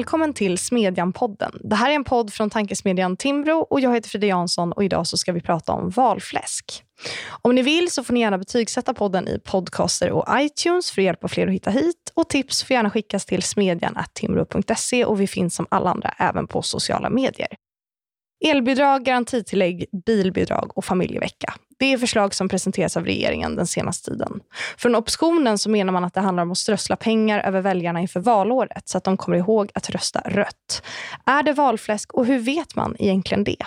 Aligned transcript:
Välkommen 0.00 0.34
till 0.34 0.58
Smedjan-podden. 0.58 1.60
Det 1.64 1.76
här 1.76 1.90
är 1.90 1.94
en 1.94 2.04
podd 2.04 2.32
från 2.32 2.50
tankesmedjan 2.50 3.16
Timbro 3.16 3.66
och 3.70 3.80
jag 3.80 3.94
heter 3.94 4.08
Frida 4.08 4.26
Jansson 4.26 4.72
och 4.72 4.84
idag 4.84 5.06
så 5.06 5.16
ska 5.16 5.32
vi 5.32 5.40
prata 5.40 5.72
om 5.72 5.90
valfläsk. 5.90 6.84
Om 7.42 7.54
ni 7.54 7.62
vill 7.62 7.90
så 7.90 8.04
får 8.04 8.14
ni 8.14 8.20
gärna 8.20 8.38
betygsätta 8.38 8.94
podden 8.94 9.28
i 9.28 9.40
podcaster 9.44 10.10
och 10.10 10.26
iTunes 10.38 10.90
för 10.90 11.02
att 11.02 11.04
hjälpa 11.04 11.28
fler 11.28 11.46
att 11.46 11.52
hitta 11.52 11.70
hit 11.70 12.12
och 12.14 12.28
tips 12.28 12.62
får 12.62 12.74
gärna 12.74 12.90
skickas 12.90 13.26
till 13.26 13.42
smedjan.timbro.se 13.42 15.04
och 15.04 15.20
vi 15.20 15.26
finns 15.26 15.54
som 15.54 15.66
alla 15.70 15.90
andra 15.90 16.14
även 16.18 16.46
på 16.46 16.62
sociala 16.62 17.10
medier. 17.10 17.48
Elbidrag, 18.40 19.04
garantitillägg, 19.04 19.86
bilbidrag 20.06 20.72
och 20.74 20.84
familjevecka. 20.84 21.54
Det 21.78 21.92
är 21.92 21.98
förslag 21.98 22.34
som 22.34 22.48
presenteras 22.48 22.96
av 22.96 23.04
regeringen 23.04 23.56
den 23.56 23.66
senaste 23.66 24.10
tiden. 24.10 24.40
Från 24.76 24.94
oppositionen 24.94 25.58
så 25.58 25.70
menar 25.70 25.92
man 25.92 26.04
att 26.04 26.14
det 26.14 26.20
handlar 26.20 26.42
om 26.42 26.52
att 26.52 26.58
strössla 26.58 26.96
pengar 26.96 27.40
över 27.40 27.60
väljarna 27.60 28.00
inför 28.00 28.20
valåret 28.20 28.88
så 28.88 28.98
att 28.98 29.04
de 29.04 29.16
kommer 29.16 29.36
ihåg 29.36 29.70
att 29.74 29.90
rösta 29.90 30.20
rött. 30.20 30.82
Är 31.26 31.42
det 31.42 31.52
valfläsk 31.52 32.12
och 32.12 32.26
hur 32.26 32.38
vet 32.38 32.76
man 32.76 32.96
egentligen 32.98 33.44
det? 33.44 33.64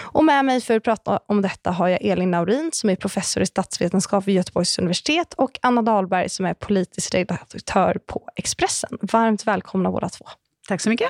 Och 0.00 0.24
med 0.24 0.44
mig 0.44 0.60
för 0.60 0.76
att 0.76 0.82
prata 0.82 1.20
om 1.26 1.42
detta 1.42 1.70
har 1.70 1.88
jag 1.88 2.02
Elin 2.02 2.30
Naurin 2.30 2.70
som 2.72 2.90
är 2.90 2.96
professor 2.96 3.42
i 3.42 3.46
statsvetenskap 3.46 4.28
vid 4.28 4.34
Göteborgs 4.34 4.78
universitet 4.78 5.34
och 5.34 5.58
Anna 5.62 5.82
Dahlberg 5.82 6.28
som 6.28 6.46
är 6.46 6.54
politisk 6.54 7.14
redaktör 7.14 7.98
på 8.06 8.28
Expressen. 8.36 8.98
Varmt 9.02 9.46
välkomna 9.46 9.90
båda 9.90 10.08
två. 10.08 10.24
Tack 10.68 10.80
så 10.80 10.88
mycket. 10.88 11.08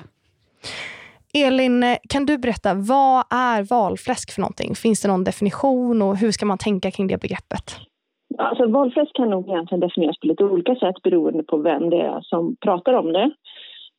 Elin, 1.38 1.82
eh, 1.82 1.96
kan 2.08 2.26
du 2.26 2.38
berätta, 2.38 2.74
vad 2.74 3.24
är 3.30 3.62
valfläsk 3.70 4.34
för 4.34 4.40
någonting? 4.40 4.74
Finns 4.74 5.02
det 5.02 5.08
någon 5.08 5.24
definition 5.24 6.02
och 6.02 6.16
hur 6.16 6.30
ska 6.30 6.46
man 6.46 6.58
tänka 6.58 6.90
kring 6.90 7.06
det 7.06 7.20
begreppet? 7.20 7.66
Alltså, 8.38 8.66
valfläsk 8.66 9.16
kan 9.16 9.30
nog 9.30 9.48
egentligen 9.48 9.80
definieras 9.80 10.20
på 10.20 10.26
lite 10.26 10.44
olika 10.44 10.74
sätt 10.74 11.02
beroende 11.02 11.42
på 11.42 11.56
vem 11.56 11.90
det 11.90 12.00
är 12.00 12.20
som 12.20 12.56
pratar 12.56 12.92
om 12.92 13.12
det. 13.12 13.30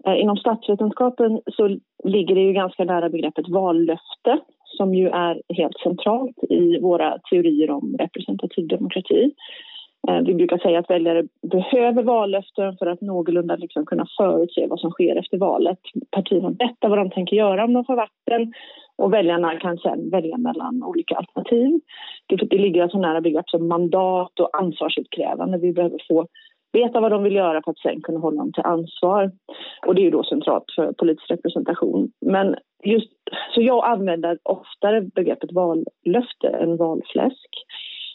Eh, 0.07 0.21
inom 0.21 0.37
statsvetenskapen 0.37 1.41
så 1.55 1.77
ligger 2.03 2.35
det 2.35 2.41
ju 2.41 2.53
ganska 2.53 2.83
nära 2.83 3.09
begreppet 3.09 3.49
vallöfte 3.49 4.39
som 4.77 4.95
ju 4.95 5.07
är 5.07 5.41
helt 5.49 5.77
centralt 5.83 6.37
i 6.49 6.79
våra 6.79 7.17
teorier 7.29 7.69
om 7.71 7.95
representativ 7.99 8.67
demokrati. 8.67 9.31
Eh, 10.07 10.21
vi 10.21 10.33
brukar 10.35 10.57
säga 10.57 10.79
att 10.79 10.89
väljare 10.89 11.23
behöver 11.41 12.03
vallöften 12.03 12.77
för 12.77 12.85
att 12.85 13.01
någorlunda 13.01 13.55
liksom 13.55 13.85
kunna 13.85 14.05
förutse 14.17 14.67
vad 14.67 14.79
som 14.79 14.91
sker 14.91 15.15
efter 15.15 15.37
valet. 15.37 15.79
Partierna 16.11 16.49
berättar 16.49 16.89
vad 16.89 16.97
de 16.97 17.09
tänker 17.09 17.35
göra 17.35 17.63
om 17.63 17.73
de 17.73 17.85
får 17.85 17.95
vatten 17.95 18.53
och 18.95 19.13
väljarna 19.13 19.59
kan 19.59 19.77
sedan 19.77 20.09
välja 20.09 20.37
mellan 20.37 20.83
olika 20.83 21.15
alternativ. 21.15 21.79
Det, 22.27 22.57
ligger 22.57 22.83
alltså 22.83 22.97
nära 22.97 23.21
begrepp 23.21 23.49
som 23.49 23.67
mandat 23.67 24.39
och 24.39 24.59
ansvarsutkrävande. 24.61 25.57
Vi 25.57 25.73
behöver 25.73 25.97
få 26.07 26.27
veta 26.73 26.99
vad 26.99 27.11
de 27.11 27.23
vill 27.23 27.35
göra 27.35 27.61
för 27.63 27.71
att 27.71 27.79
sen 27.79 28.01
kunna 28.01 28.19
hålla 28.19 28.37
dem 28.37 28.53
till 28.53 28.63
ansvar. 28.65 29.31
Och 29.87 29.95
det 29.95 30.01
är 30.01 30.03
ju 30.03 30.11
då 30.11 30.23
centralt 30.23 30.63
för 30.75 30.93
politisk 30.93 31.31
representation. 31.31 32.11
Men 32.21 32.55
just, 32.83 33.11
så 33.55 33.61
jag 33.61 33.85
använder 33.85 34.37
oftare 34.43 35.01
begreppet 35.01 35.51
vallöfte 35.51 36.47
än 36.47 36.77
valfläsk. 36.77 37.49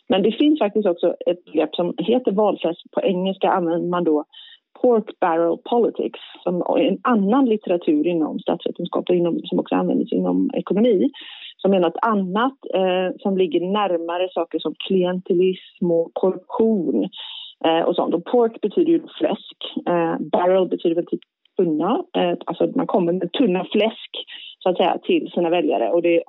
Men 0.09 0.23
det 0.23 0.33
finns 0.33 0.59
faktiskt 0.59 0.87
också 0.87 1.15
ett 1.27 1.45
begrepp 1.45 1.75
som 1.75 1.95
heter 1.99 2.33
valfläsk. 2.33 2.81
På 2.93 3.01
engelska 3.03 3.51
använder 3.51 3.89
man 3.89 4.05
då 4.05 4.25
pork 4.83 5.21
barrel 5.21 5.59
politics 5.71 6.21
som 6.43 6.61
är 6.61 6.79
en 6.79 6.99
annan 7.03 7.45
litteratur 7.45 8.07
inom 8.07 8.39
statsvetenskap 8.39 9.09
och 9.09 9.17
inom, 9.17 9.41
som 9.45 9.59
också 9.59 9.75
används 9.75 10.13
inom 10.13 10.51
ekonomi 10.55 11.11
som 11.57 11.75
är 11.75 11.81
något 11.81 11.99
annat 12.03 12.59
eh, 12.75 13.17
som 13.19 13.39
ligger 13.39 13.61
närmare 13.61 14.29
saker 14.33 14.59
som 14.59 14.75
klientelism 14.89 15.91
och 15.91 16.11
korruption 16.13 17.09
eh, 17.65 17.81
och 17.81 17.95
sånt. 17.95 18.15
Och 18.15 18.25
pork 18.25 18.61
betyder 18.61 18.93
ju 18.93 19.01
fläsk. 19.19 19.57
Eh, 19.89 20.17
barrel 20.33 20.69
betyder 20.69 20.95
väl 20.95 21.07
typ 21.07 21.21
tunna, 21.57 22.05
eh, 22.17 22.37
alltså 22.47 22.73
man 22.75 22.87
kommer 22.87 23.13
med 23.13 23.33
tunna 23.33 23.65
fläsk 23.73 24.11
så 24.59 24.69
att 24.69 24.77
säga 24.77 24.99
till 25.03 25.31
sina 25.35 25.51
väljare 25.51 25.91
och 25.91 26.03
det 26.03 26.23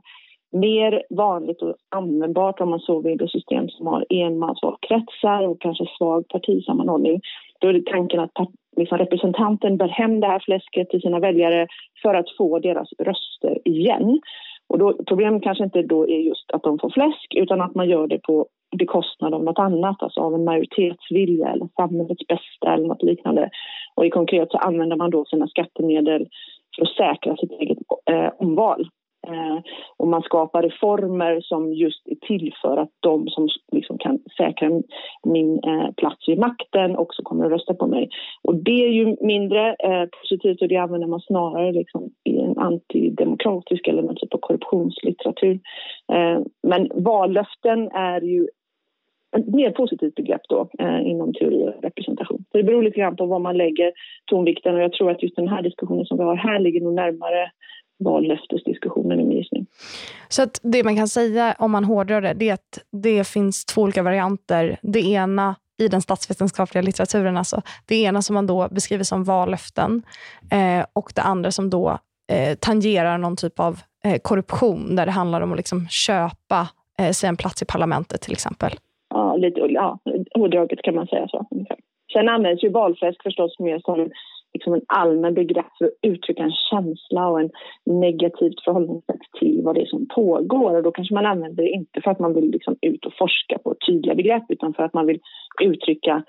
mer 0.52 1.04
vanligt 1.10 1.62
och 1.62 1.76
användbart 1.90 2.62
om 2.62 2.70
man 2.70 2.80
så 2.80 3.02
vill 3.02 3.22
i 3.22 3.28
system 3.28 3.70
som 3.70 3.88
har 3.88 4.06
enmansvalkretsar 4.10 5.48
och 5.48 5.62
kanske 5.62 5.86
svag 5.98 6.28
partisammanhållning. 6.28 7.22
Då 7.60 7.68
är 7.68 7.74
det 7.74 7.86
tanken 7.86 8.20
att 8.20 8.32
liksom 8.78 8.98
representanten 8.98 9.78
bär 9.78 9.88
hem 9.88 10.20
det 10.20 10.28
här 10.28 10.40
fläsket 10.40 10.90
till 10.90 11.02
sina 11.02 11.20
väljare 11.20 11.68
för 12.02 12.14
att 12.14 12.36
få 12.38 12.60
deras 12.60 12.90
röster 13.00 13.58
igen. 13.66 14.20
Och 14.68 14.80
då, 14.80 14.94
problemet 15.08 15.44
kanske 15.44 15.64
inte 15.64 15.82
då 15.82 16.08
är 16.08 16.20
just 16.20 16.52
att 16.52 16.64
de 16.64 16.80
får 16.80 16.90
fläsk 16.90 17.36
utan 17.36 17.62
att 17.62 17.76
man 17.76 17.90
gör 17.90 18.08
det 18.08 18.20
på 18.20 18.48
bekostnad 18.78 19.34
av 19.34 19.44
något 19.44 19.60
annat, 19.60 20.04
alltså 20.04 20.22
av 20.22 20.34
en 20.34 20.44
majoritetsvilja 20.44 21.48
eller 21.48 21.68
samhällets 21.76 22.28
bästa 22.28 22.74
eller 22.74 22.88
något 22.88 23.04
liknande. 23.04 23.50
Och 23.96 24.06
i 24.06 24.10
konkret 24.10 24.52
så 24.52 24.58
använder 24.58 24.96
man 24.96 25.10
då 25.10 25.26
sina 25.26 25.48
skattemedel 25.48 26.28
för 26.76 26.82
att 26.84 26.96
säkra 26.96 27.36
sitt 27.36 27.52
eget 27.52 27.78
eh, 28.12 28.30
omval. 28.38 28.90
Eh, 29.28 29.60
och 29.98 30.08
man 30.08 30.22
skapar 30.22 30.64
reformer 30.64 31.42
som 31.42 31.74
just 31.74 32.08
är 32.08 32.28
till 32.28 32.54
för 32.62 32.78
att 32.78 32.90
de 33.00 33.28
som 33.28 33.48
liksom 33.72 33.98
kan 33.98 34.20
säkra 34.38 34.70
min 35.24 35.60
eh, 35.64 35.92
plats 35.98 36.30
vid 36.30 36.40
makten 36.40 36.98
också 36.98 37.24
kommer 37.24 37.46
att 37.46 37.52
rösta 37.52 37.74
på 37.74 37.88
mig. 37.88 38.10
Och 38.42 38.56
det 38.56 38.86
är 38.86 38.90
ju 38.90 39.16
mindre 39.22 39.76
eh, 39.80 40.06
positivt 40.22 40.62
och 40.62 40.68
det 40.68 40.78
använder 40.78 41.08
man 41.08 41.22
snarare 41.22 41.72
liksom 41.72 42.10
i 42.24 42.40
en 42.40 42.58
antidemokratisk 42.58 43.88
eller 43.88 44.02
någon 44.02 44.16
typ 44.16 44.34
av 44.34 44.40
korruptionslitteratur. 44.40 45.60
Eh, 46.14 46.40
men 46.64 46.92
vallöften 46.96 47.92
är 47.92 48.22
ju 48.22 48.48
ett 49.38 49.48
mer 49.48 49.72
positivt 49.72 50.16
begrepp 50.16 50.42
då 50.50 50.70
eh, 50.80 51.08
inom 51.08 51.34
teori 51.34 51.68
och 51.68 51.84
representation. 51.84 52.46
Så 52.52 52.58
det 52.58 52.64
beror 52.64 52.84
lite 52.84 53.00
grann 53.00 53.16
på 53.16 53.26
var 53.26 53.40
man 53.40 53.58
lägger 53.58 53.92
tonvikten 54.26 54.76
och 54.76 54.82
jag 54.82 54.94
tror 54.94 55.12
att 55.12 55.24
just 55.24 55.36
den 55.36 55.48
här 55.48 55.62
diskussionen 55.62 56.06
som 56.06 56.18
vi 56.18 56.24
har 56.24 56.36
här 56.36 56.60
ligger 56.60 56.82
nog 56.82 56.94
närmare 56.94 57.52
vallöftesdiskussionen 58.00 59.20
i 59.20 59.24
min 59.24 59.38
gissning. 59.38 59.66
Så 60.30 60.42
att 60.42 60.60
det 60.64 60.84
man 60.84 60.96
kan 60.96 61.08
säga 61.08 61.56
om 61.60 61.72
man 61.72 61.84
hårdrar 61.84 62.22
det, 62.22 62.34
det 62.34 62.50
är 62.50 62.54
att 62.54 62.80
det 62.92 63.28
finns 63.28 63.66
två 63.66 63.82
olika 63.82 64.04
varianter. 64.04 64.78
Det 64.82 65.00
ena 65.00 65.56
i 65.80 65.88
den 65.88 66.02
statsvetenskapliga 66.02 66.82
litteraturen, 66.82 67.38
alltså, 67.38 67.62
det 67.88 67.96
ena 67.96 68.22
som 68.22 68.34
man 68.34 68.48
då 68.48 68.68
beskriver 68.72 69.04
som 69.04 69.24
vallöften 69.24 70.04
eh, 70.52 70.86
och 70.94 71.12
det 71.16 71.22
andra 71.22 71.52
som 71.52 71.70
då 71.70 72.00
eh, 72.32 72.58
tangerar 72.62 73.18
någon 73.18 73.36
typ 73.36 73.60
av 73.60 73.80
eh, 74.04 74.20
korruption 74.22 74.96
där 74.96 75.06
det 75.06 75.12
handlar 75.12 75.42
om 75.42 75.52
att 75.52 75.58
liksom 75.58 75.88
köpa 75.88 76.68
eh, 77.00 77.12
sig 77.12 77.30
en 77.30 77.38
plats 77.38 77.62
i 77.62 77.66
parlamentet 77.66 78.22
till 78.22 78.32
exempel. 78.32 78.72
Ja, 79.10 79.36
lite 79.36 79.60
ja, 79.60 80.00
hårdraget 80.36 80.82
kan 80.82 80.96
man 80.96 81.08
säga 81.08 81.28
så. 81.28 81.46
Sen 82.14 82.30
används 82.30 82.64
ju 82.64 82.70
valfläsk 82.70 83.24
förstås 83.24 83.60
mer 83.60 83.80
som 83.80 84.12
liksom 84.54 84.74
en 84.74 84.82
allmän 84.88 85.34
begrepp 85.34 85.66
för 85.78 85.86
att 85.86 85.92
uttrycka 86.02 86.44
en 86.44 86.58
känsla 86.72 87.28
och 87.28 87.42
en 87.42 87.50
negativt 87.86 88.64
förhållningssätt 88.66 89.22
till 89.40 89.62
vad 89.64 89.76
det 89.76 89.82
är 89.82 89.86
som 89.86 90.08
pågår. 90.16 90.76
Och 90.76 90.84
då 90.84 90.92
kanske 90.92 91.14
man 91.14 91.26
använder 91.26 91.64
det 91.64 91.70
inte 91.70 92.02
för 92.04 92.12
att 92.12 92.20
man 92.20 92.34
vill 92.34 92.52
liksom 92.52 92.76
ut 92.82 93.06
och 93.06 93.14
forska 93.20 93.58
på 93.64 93.76
tydliga 93.88 94.16
begrepp 94.16 94.46
utan 94.50 94.74
för 94.74 94.84
att 94.84 94.94
man 94.94 95.06
vill 95.06 95.20
uttrycka 95.62 96.24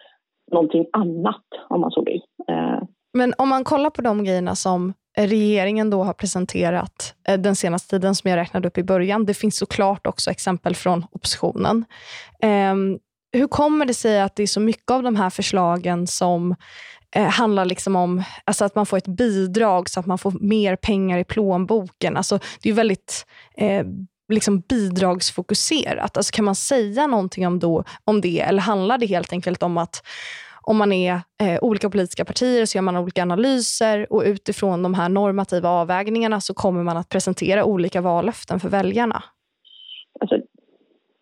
någonting 0.53 0.87
annat 0.93 1.45
om 1.69 1.81
man 1.81 1.91
så 1.91 2.05
vill. 2.05 2.23
Eh, 2.49 2.83
Men 3.13 3.35
om 3.39 3.49
man 3.49 3.65
kollar 3.65 3.91
på 3.91 4.03
de 4.03 4.25
grejerna 4.25 4.55
som 4.55 4.93
regeringen 5.19 5.91
då 5.91 6.03
har 6.03 6.13
presenterat 6.13 7.15
eh, 7.29 7.41
den 7.41 7.57
senaste 7.57 7.91
tiden 7.91 8.15
som 8.15 8.31
jag 8.31 8.37
räknade 8.37 8.69
upp 8.69 8.79
i 8.79 8.83
början. 8.83 9.27
Det 9.27 9.35
finns 9.35 9.59
såklart 9.59 10.07
också 10.07 10.31
exempel 10.31 10.75
från 10.75 11.05
oppositionen. 11.13 11.85
Ehm, 12.43 12.99
hur 13.33 13.47
kommer 13.47 13.87
det 13.87 13.95
sig 13.95 14.21
att 14.21 14.37
det 14.37 14.43
är 14.43 14.47
så 14.47 14.61
mycket 14.61 14.91
av 14.91 15.03
de 15.03 15.17
här 15.17 15.31
förslagen 15.31 16.07
som 16.07 16.55
eh, 17.17 17.29
handlar 17.29 17.65
liksom 17.65 17.97
om 17.97 18.23
alltså 18.45 18.65
att 18.65 18.75
man 18.75 18.87
får 18.87 18.97
ett 18.97 19.09
bidrag 19.09 19.89
så 19.89 20.01
att 20.01 20.07
man 20.07 20.19
får 20.19 20.33
mer 20.41 20.77
pengar 20.77 21.19
i 21.19 21.25
plånboken. 21.25 22.17
Alltså, 22.17 22.39
det 22.63 22.69
är 22.69 22.73
väldigt 22.73 23.27
eh, 23.57 23.87
liksom 24.29 24.61
bidragsfokuserat. 24.61 26.17
Alltså, 26.17 26.33
kan 26.33 26.45
man 26.45 26.55
säga 26.55 27.07
någonting 27.07 27.47
om, 27.47 27.59
då, 27.59 27.85
om 28.05 28.21
det 28.21 28.41
eller 28.41 28.63
handlar 28.63 28.99
det 28.99 29.07
helt 29.07 29.33
enkelt 29.33 29.63
om 29.63 29.79
att 29.79 30.03
om 30.63 30.77
man 30.77 30.93
är 30.93 31.21
eh, 31.41 31.59
olika 31.63 31.91
politiska 31.91 32.25
partier 32.25 32.67
så 32.67 32.79
gör 32.79 32.83
man 32.83 32.97
olika 32.97 33.23
analyser 33.23 34.13
och 34.13 34.23
utifrån 34.23 34.83
de 34.83 34.95
här 34.95 35.09
normativa 35.09 35.69
avvägningarna 35.69 36.41
så 36.41 36.55
kommer 36.55 36.83
man 36.83 36.97
att 36.97 37.09
presentera 37.09 37.65
olika 37.65 38.01
vallöften 38.01 38.61
för 38.61 38.69
väljarna? 38.69 39.23
Alltså, 40.21 40.37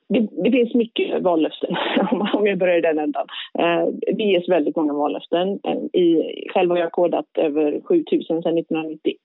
det, 0.08 0.28
det, 0.44 0.50
finns 0.50 0.74
mycket 0.74 1.22
vallöften, 1.22 1.76
om 2.32 2.46
jag 2.46 2.58
börjar 2.58 2.78
i 2.78 2.80
den 2.80 2.98
ändan. 2.98 3.26
Eh, 3.58 3.86
det 4.16 4.24
ges 4.24 4.48
väldigt 4.48 4.76
många 4.76 4.92
vallöften. 4.92 5.60
Eh, 5.64 6.00
I, 6.00 6.32
själv 6.54 6.70
har 6.70 6.78
jag 6.78 6.92
kodat 6.92 7.26
över 7.38 7.80
7000 7.84 8.42
sedan 8.42 8.58
1991. 8.58 9.16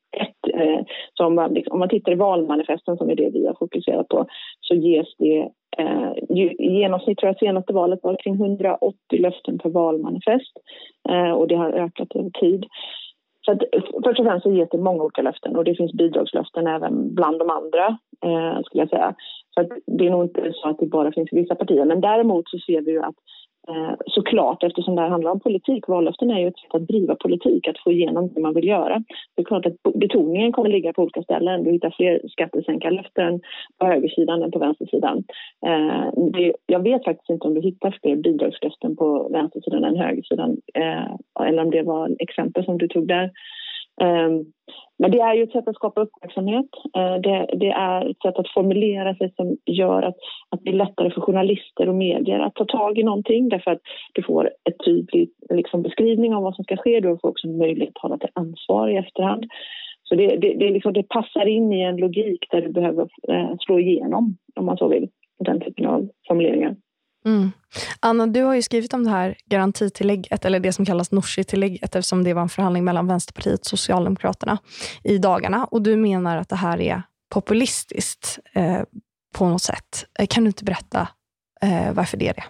Eh, 0.54 0.80
så 1.14 1.26
om 1.26 1.36
man, 1.36 1.54
liksom, 1.54 1.74
om 1.74 1.80
man 1.80 1.90
tittar 1.90 2.12
i 2.12 2.16
valmanifesten, 2.16 2.98
som 2.98 3.10
är 3.10 3.16
det 3.16 3.30
vi 3.34 3.48
har 3.48 3.56
fokuserat 3.60 4.08
på, 4.08 4.26
så 4.62 4.76
ges 4.76 5.08
det 5.18 5.50
eh, 5.78 6.12
i 6.30 6.74
genomsnitt, 6.80 7.18
tror 7.18 7.28
jag 7.30 7.40
senaste 7.40 7.74
valet 7.74 8.00
var 8.04 8.16
kring 8.24 8.36
180 8.36 8.96
löften 9.12 9.60
per 9.60 9.70
valmanifest. 9.70 10.54
Eh, 11.10 11.32
och 11.32 11.48
det 11.48 11.56
har 11.56 11.72
ökat 11.72 12.16
över 12.16 12.30
tid. 12.30 12.66
Så 13.46 13.52
att, 13.52 13.62
först 14.04 14.20
och 14.20 14.26
främst 14.26 14.44
så 14.44 14.52
ges 14.52 14.70
det 14.70 14.78
många 14.78 15.04
olika 15.04 15.22
löften 15.22 15.56
och 15.56 15.64
det 15.64 15.76
finns 15.76 15.94
bidragslöften 15.94 16.68
även 16.68 17.16
bland 17.16 17.40
de 17.40 17.50
andra, 17.50 17.98
eh, 18.26 18.62
skulle 18.64 18.82
jag 18.82 18.90
säga. 18.90 19.16
Så 19.54 19.62
att 19.62 19.68
det 19.86 20.08
är 20.08 20.12
nog 20.12 20.24
inte 20.24 20.52
så 20.54 20.70
att 20.70 20.80
det 20.80 20.86
bara 20.86 21.12
finns 21.12 21.34
i 21.34 21.36
vissa 21.36 21.56
partier. 21.56 21.86
Men 21.86 22.02
däremot 22.02 22.50
så 22.50 22.58
ser 22.58 22.82
vi 22.82 22.92
ju 22.92 23.02
att 23.02 23.16
Eh, 23.68 23.94
såklart, 24.06 24.64
eftersom 24.64 24.96
det 24.96 25.02
här 25.02 25.10
handlar 25.10 25.32
om 25.32 25.40
politik. 25.40 25.88
Vallöften 25.88 26.32
är 26.32 26.40
ju 26.40 26.48
ett 26.48 26.58
sätt 26.58 26.76
att 26.76 26.88
driva 26.88 27.16
politik, 27.16 27.68
att 27.68 27.80
få 27.84 27.92
igenom 27.92 28.34
det 28.34 28.42
man 28.42 28.54
vill 28.54 28.68
göra. 28.68 29.04
Det 29.36 29.42
är 29.42 29.46
klart 29.46 29.66
att 29.66 29.94
betoningen 29.94 30.52
kommer 30.52 30.70
ligga 30.70 30.94
på 30.94 31.02
olika 31.02 31.24
ställen. 31.24 31.64
Du 31.64 31.72
hittar 31.72 31.94
fler 31.98 32.22
skattesänkarlöften 32.30 33.42
på 33.78 33.86
högersidan 33.86 34.44
än 34.44 34.52
på 34.52 34.60
vänstersidan. 34.60 35.24
Eh, 35.66 36.30
det, 36.34 36.54
jag 36.66 36.84
vet 36.84 37.04
faktiskt 37.04 37.30
inte 37.30 37.48
om 37.48 37.54
du 37.54 37.62
hittar 37.62 37.98
fler 38.02 38.16
bidragslöften 38.16 38.96
på 38.96 39.30
vänstersidan 39.32 39.84
än 39.84 39.96
högersidan. 39.96 40.58
Eh, 40.74 41.46
eller 41.48 41.64
om 41.64 41.72
det 41.72 41.84
var 41.84 42.16
exempel 42.20 42.66
som 42.66 42.78
du 42.78 42.88
tog 42.88 43.08
där. 43.08 43.32
Ehm, 44.02 44.46
men 45.00 45.12
det 45.12 45.20
är 45.20 45.34
ju 45.34 45.44
ett 45.44 45.52
sätt 45.52 45.68
att 45.68 45.76
skapa 45.76 46.02
uppmärksamhet. 46.02 46.70
Eh, 46.98 47.16
det, 47.16 47.48
det, 47.60 47.70
är 47.70 48.10
ett 48.10 48.22
sätt 48.22 48.36
att 48.38 48.54
formulera 48.54 49.16
sig 49.16 49.34
som 49.36 49.58
gör 49.66 50.02
att, 50.02 50.16
att 50.50 50.60
det 50.64 50.70
är 50.70 50.74
lättare 50.74 51.12
för 51.12 51.22
journalister 51.22 51.90
och 51.90 51.96
medier 51.96 52.40
att 52.40 52.56
ta 52.56 52.66
tag 52.66 52.98
i 52.98 53.04
någonting 53.04 53.50
därför 53.50 53.72
att 53.72 53.82
du 54.14 54.24
får 54.24 54.50
en 54.64 54.74
tydlig 54.86 55.30
liksom, 55.50 55.82
beskrivning 55.82 56.36
av 56.36 56.44
vad 56.44 56.56
som 56.56 56.64
ska 56.64 56.78
ske. 56.78 57.00
Du 57.00 57.18
får 57.22 57.30
också 57.30 57.48
möjlighet 57.48 57.92
att 57.96 58.02
hålla 58.02 58.18
till 58.18 58.30
ansvar 58.34 58.88
i 58.90 58.98
efterhand. 58.98 59.46
Så 60.04 60.16
det, 60.16 60.28
det, 60.28 60.54
det, 60.54 60.70
liksom, 60.70 60.94
det 60.94 61.04
passar 61.04 61.46
in 61.46 61.74
i 61.74 61.82
en 61.82 61.98
logik 61.98 62.46
där 62.52 62.62
du 62.62 62.72
behöver 62.72 63.08
eh, 63.30 63.56
slå 63.60 63.80
igenom, 63.80 64.38
om 64.56 64.66
man 64.66 64.78
så 64.78 64.88
vill, 64.88 65.10
den 65.40 65.60
typen 65.60 65.86
av 65.86 66.10
formuleringar. 66.28 66.76
Mm. 67.26 67.50
Anna, 68.00 68.28
du 68.28 68.44
har 68.44 68.54
ju 68.54 68.62
skrivit 68.62 68.94
om 68.94 69.04
det 69.04 69.10
här 69.10 69.38
garantitillägget, 69.46 70.46
eller 70.46 70.60
det 70.60 70.74
som 70.74 70.86
kallas 70.86 71.12
Nooshi-tillägget, 71.12 71.96
eftersom 71.96 72.24
det 72.24 72.34
var 72.34 72.42
en 72.42 72.50
förhandling 72.50 72.84
mellan 72.84 73.08
Vänsterpartiet 73.08 73.60
och 73.60 73.68
Socialdemokraterna 73.68 74.58
i 75.04 75.18
dagarna. 75.18 75.66
Och 75.66 75.82
du 75.82 75.96
menar 75.96 76.38
att 76.38 76.50
det 76.50 76.56
här 76.56 76.82
är 76.82 77.04
populistiskt 77.30 78.40
eh, 78.54 78.82
på 79.34 79.50
något 79.50 79.62
sätt. 79.62 80.06
Eh, 80.20 80.28
kan 80.28 80.44
du 80.44 80.48
inte 80.48 80.64
berätta 80.64 81.08
eh, 81.62 81.94
varför 81.94 82.18
det 82.18 82.28
är 82.28 82.34
det? 82.34 82.44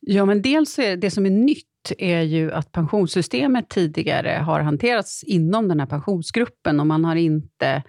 Ja, 0.00 0.24
men 0.24 0.42
dels 0.42 0.78
är 0.78 0.96
det 0.96 1.10
som 1.10 1.26
är 1.26 1.30
nytt 1.30 1.64
är 1.98 2.22
ju 2.22 2.52
att 2.52 2.72
pensionssystemet 2.72 3.68
tidigare 3.68 4.30
har 4.30 4.60
hanterats 4.60 5.24
inom 5.24 5.68
den 5.68 5.80
här 5.80 5.86
pensionsgruppen 5.86 6.80
och 6.80 6.86
man 6.86 7.04
har 7.04 7.16
inte 7.16 7.82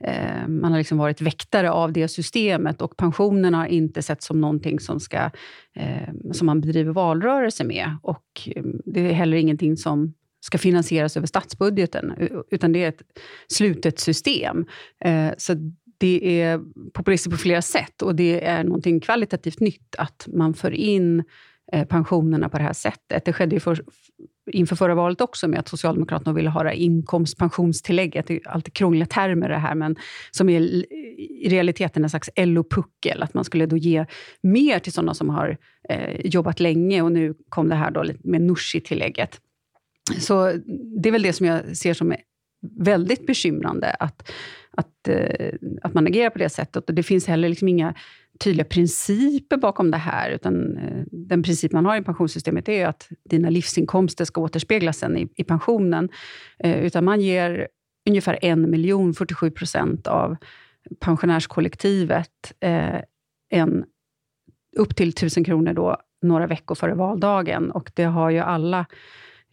Eh, 0.00 0.48
man 0.48 0.72
har 0.72 0.78
liksom 0.78 0.98
varit 0.98 1.20
väktare 1.20 1.70
av 1.70 1.92
det 1.92 2.08
systemet 2.08 2.82
och 2.82 2.96
pensionerna 2.96 3.58
har 3.58 3.66
inte 3.66 4.02
sett 4.02 4.22
som 4.22 4.40
någonting 4.40 4.80
som, 4.80 5.00
ska, 5.00 5.30
eh, 5.76 6.12
som 6.32 6.46
man 6.46 6.60
bedriver 6.60 6.92
valrörelse 6.92 7.64
med. 7.64 7.96
Och 8.02 8.24
eh, 8.46 8.64
det 8.84 9.00
är 9.00 9.12
heller 9.12 9.36
ingenting 9.36 9.76
som 9.76 10.14
ska 10.40 10.58
finansieras 10.58 11.16
över 11.16 11.26
statsbudgeten, 11.26 12.12
utan 12.50 12.72
det 12.72 12.84
är 12.84 12.88
ett 12.88 13.02
slutet 13.48 13.98
system. 13.98 14.66
Eh, 15.04 15.30
så 15.38 15.54
det 15.98 16.40
är 16.42 16.60
populistiskt 16.92 17.30
på 17.30 17.42
flera 17.42 17.62
sätt 17.62 18.02
och 18.02 18.14
det 18.14 18.44
är 18.44 18.64
någonting 18.64 19.00
kvalitativt 19.00 19.60
nytt 19.60 19.94
att 19.98 20.28
man 20.32 20.54
för 20.54 20.70
in 20.70 21.24
pensionerna 21.88 22.48
på 22.48 22.58
det 22.58 22.64
här 22.64 22.72
sättet. 22.72 23.24
Det 23.24 23.32
skedde 23.32 23.56
ju 23.56 23.60
för, 23.60 23.84
inför 24.52 24.76
förra 24.76 24.94
valet 24.94 25.20
också 25.20 25.48
med 25.48 25.58
att 25.58 25.68
Socialdemokraterna 25.68 26.32
ville 26.32 26.50
ha 26.50 26.72
inkomstpensionstillägget. 26.72 28.26
Det 28.26 28.34
är 28.34 28.48
alltid 28.48 28.74
krångliga 28.74 29.06
termer 29.06 29.48
det 29.48 29.58
här, 29.58 29.74
men 29.74 29.96
som 30.30 30.48
är 30.48 30.60
i 30.60 31.48
realiteten 31.48 32.04
en 32.04 32.10
slags 32.10 32.30
LO-puckel. 32.36 33.22
Att 33.22 33.34
man 33.34 33.44
skulle 33.44 33.66
då 33.66 33.76
ge 33.76 34.06
mer 34.42 34.78
till 34.78 34.92
sådana 34.92 35.14
som 35.14 35.30
har 35.30 35.56
eh, 35.88 36.26
jobbat 36.26 36.60
länge 36.60 37.02
och 37.02 37.12
nu 37.12 37.34
kom 37.48 37.68
det 37.68 37.74
här 37.74 37.90
då 37.90 38.04
med 38.24 38.40
Nooshi-tillägget. 38.40 39.40
Så 40.18 40.52
det 41.02 41.08
är 41.08 41.12
väl 41.12 41.22
det 41.22 41.32
som 41.32 41.46
jag 41.46 41.76
ser 41.76 41.94
som 41.94 42.14
väldigt 42.78 43.26
bekymrande, 43.26 43.90
att, 43.90 44.32
att, 44.70 45.08
eh, 45.08 45.54
att 45.82 45.94
man 45.94 46.06
agerar 46.06 46.30
på 46.30 46.38
det 46.38 46.48
sättet. 46.48 46.88
Och 46.88 46.94
det 46.94 47.02
finns 47.02 47.26
heller 47.26 47.48
liksom 47.48 47.68
inga 47.68 47.94
tydliga 48.40 48.64
principer 48.64 49.56
bakom 49.56 49.90
det 49.90 49.96
här, 49.96 50.30
utan 50.30 50.76
eh, 50.76 51.04
den 51.10 51.42
princip 51.42 51.72
man 51.72 51.86
har 51.86 51.96
i 51.96 52.02
pensionssystemet 52.02 52.68
är 52.68 52.86
att 52.86 53.08
dina 53.30 53.50
livsinkomster 53.50 54.24
ska 54.24 54.40
återspeglas 54.40 54.98
sen 54.98 55.16
i, 55.16 55.28
i 55.36 55.44
pensionen. 55.44 56.08
Eh, 56.58 56.84
utan 56.84 57.04
man 57.04 57.20
ger 57.20 57.68
ungefär 58.08 58.38
en 58.42 58.70
miljon, 58.70 59.14
47 59.14 59.50
procent 59.50 60.06
av 60.06 60.36
pensionärskollektivet 61.00 62.52
eh, 62.60 63.00
en, 63.50 63.84
upp 64.76 64.96
till 64.96 65.08
1000 65.08 65.44
kronor 65.44 65.72
då, 65.72 65.96
några 66.22 66.46
veckor 66.46 66.74
före 66.74 66.94
valdagen. 66.94 67.70
Och 67.70 67.90
det 67.94 68.04
har 68.04 68.30
ju 68.30 68.38
alla 68.38 68.86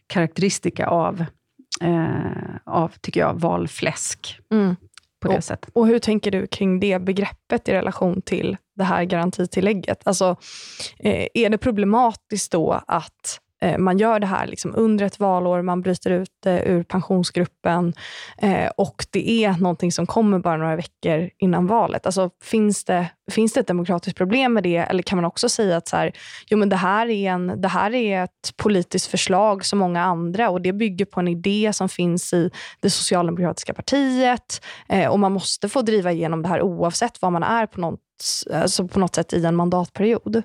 karaktäristika 0.06 0.86
av, 0.86 1.24
av 2.64 2.92
tycker 3.00 3.20
jag, 3.20 3.40
valfläsk. 3.40 4.40
Mm 4.52 4.76
på 5.22 5.28
det 5.28 5.36
och, 5.36 5.44
sättet. 5.44 5.70
Och 5.74 5.86
hur 5.86 5.98
tänker 5.98 6.30
du 6.30 6.46
kring 6.46 6.80
det 6.80 6.98
begreppet 6.98 7.68
i 7.68 7.72
relation 7.72 8.22
till 8.22 8.56
det 8.82 8.86
här 8.86 9.04
garantitillägget? 9.04 10.02
Alltså, 10.04 10.36
eh, 10.98 11.26
är 11.34 11.50
det 11.50 11.58
problematiskt 11.58 12.52
då 12.52 12.82
att 12.86 13.40
Eh, 13.62 13.78
man 13.78 13.98
gör 13.98 14.20
det 14.20 14.26
här 14.26 14.46
liksom 14.46 14.72
under 14.76 15.04
ett 15.04 15.20
valår, 15.20 15.62
man 15.62 15.82
bryter 15.82 16.10
ut 16.10 16.30
det 16.42 16.62
ur 16.62 16.82
pensionsgruppen 16.82 17.92
eh, 18.38 18.70
och 18.76 19.06
det 19.10 19.44
är 19.44 19.52
någonting 19.52 19.92
som 19.92 20.06
kommer 20.06 20.38
bara 20.38 20.56
några 20.56 20.76
veckor 20.76 21.30
innan 21.38 21.66
valet. 21.66 22.06
Alltså, 22.06 22.30
finns, 22.42 22.84
det, 22.84 23.06
finns 23.30 23.52
det 23.52 23.60
ett 23.60 23.66
demokratiskt 23.66 24.18
problem 24.18 24.52
med 24.52 24.62
det? 24.62 24.76
Eller 24.76 25.02
kan 25.02 25.16
man 25.16 25.24
också 25.24 25.48
säga 25.48 25.76
att 25.76 25.88
så 25.88 25.96
här, 25.96 26.12
jo, 26.46 26.58
men 26.58 26.68
det, 26.68 26.76
här 26.76 27.06
är 27.08 27.30
en, 27.30 27.60
det 27.60 27.68
här 27.68 27.94
är 27.94 28.24
ett 28.24 28.56
politiskt 28.56 29.06
förslag 29.06 29.64
som 29.64 29.78
många 29.78 30.02
andra 30.02 30.50
och 30.50 30.60
det 30.60 30.72
bygger 30.72 31.04
på 31.04 31.20
en 31.20 31.28
idé 31.28 31.72
som 31.72 31.88
finns 31.88 32.32
i 32.32 32.50
det 32.80 32.90
socialdemokratiska 32.90 33.74
partiet 33.74 34.64
eh, 34.88 35.10
och 35.10 35.20
man 35.20 35.32
måste 35.32 35.68
få 35.68 35.82
driva 35.82 36.12
igenom 36.12 36.42
det 36.42 36.48
här 36.48 36.62
oavsett 36.62 37.22
var 37.22 37.30
man 37.30 37.42
är 37.42 37.66
på 37.66 37.80
något, 37.80 38.00
alltså 38.52 38.88
på 38.88 38.98
något 38.98 39.14
sätt 39.14 39.32
i 39.32 39.44
en 39.44 39.56
mandatperiod. 39.56 40.42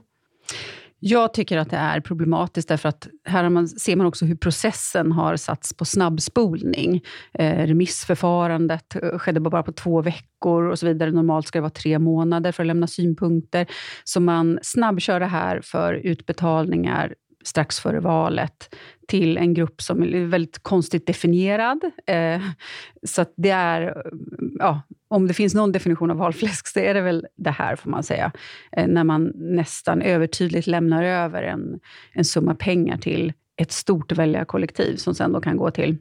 Jag 1.00 1.34
tycker 1.34 1.58
att 1.58 1.70
det 1.70 1.78
är 1.78 2.00
problematiskt, 2.00 2.70
därför 2.70 2.90
att 2.90 3.08
här 3.26 3.50
man, 3.50 3.68
ser 3.68 3.96
man 3.96 4.06
också 4.08 4.26
hur 4.26 4.36
processen 4.36 5.12
har 5.12 5.36
satts 5.36 5.74
på 5.74 5.86
snabbspolning. 5.86 7.02
Eh, 7.34 7.68
remissförfarandet 7.68 8.96
eh, 8.96 9.20
skedde 9.20 9.40
bara 9.40 9.64
på 9.64 9.72
två 9.72 10.02
veckor 10.02 10.64
och 10.64 10.80
så 10.80 10.86
vidare. 10.86 11.12
Normalt 11.12 11.48
ska 11.48 11.58
det 11.58 11.62
vara 11.62 11.70
tre 11.70 12.00
månader 12.00 12.52
för 12.52 12.64
att 12.64 12.68
lämna 12.68 12.88
synpunkter. 12.88 13.68
Så 14.04 14.20
man 14.20 14.60
snabbkör 14.62 15.20
det 15.20 15.26
här 15.26 15.62
för 15.64 15.94
utbetalningar 15.94 17.14
strax 17.44 17.80
före 17.80 18.00
valet 18.00 18.76
till 19.08 19.38
en 19.38 19.54
grupp 19.54 19.82
som 19.82 20.04
är 20.04 20.26
väldigt 20.26 20.60
konstigt 20.60 21.08
definierad. 21.08 21.84
Eh, 22.08 22.42
så 23.04 23.26
det 23.36 23.50
är, 23.50 24.04
ja, 24.60 24.82
om 25.08 25.28
det 25.28 25.34
finns 25.34 25.54
någon 25.56 25.72
definition 25.72 26.12
av 26.12 26.18
valfläsk 26.18 26.68
så 26.68 26.80
är 26.80 26.94
det 26.94 27.02
väl 27.02 27.28
det 27.36 27.52
här, 27.52 27.76
får 27.76 27.90
man 27.90 28.04
säga. 28.04 28.32
Eh, 28.72 28.88
när 28.88 29.04
man 29.04 29.32
nästan 29.36 30.02
övertydligt 30.02 30.68
lämnar 30.68 31.04
över 31.04 31.44
en, 31.44 31.80
en 32.14 32.26
summa 32.26 32.56
pengar 32.56 32.98
till 32.98 33.34
ett 33.56 33.72
stort 33.72 34.12
väljarkollektiv 34.12 34.96
som 34.96 35.16
sen 35.16 35.32
då 35.32 35.42
kan 35.42 35.58
gå 35.58 35.72
till, 35.72 35.98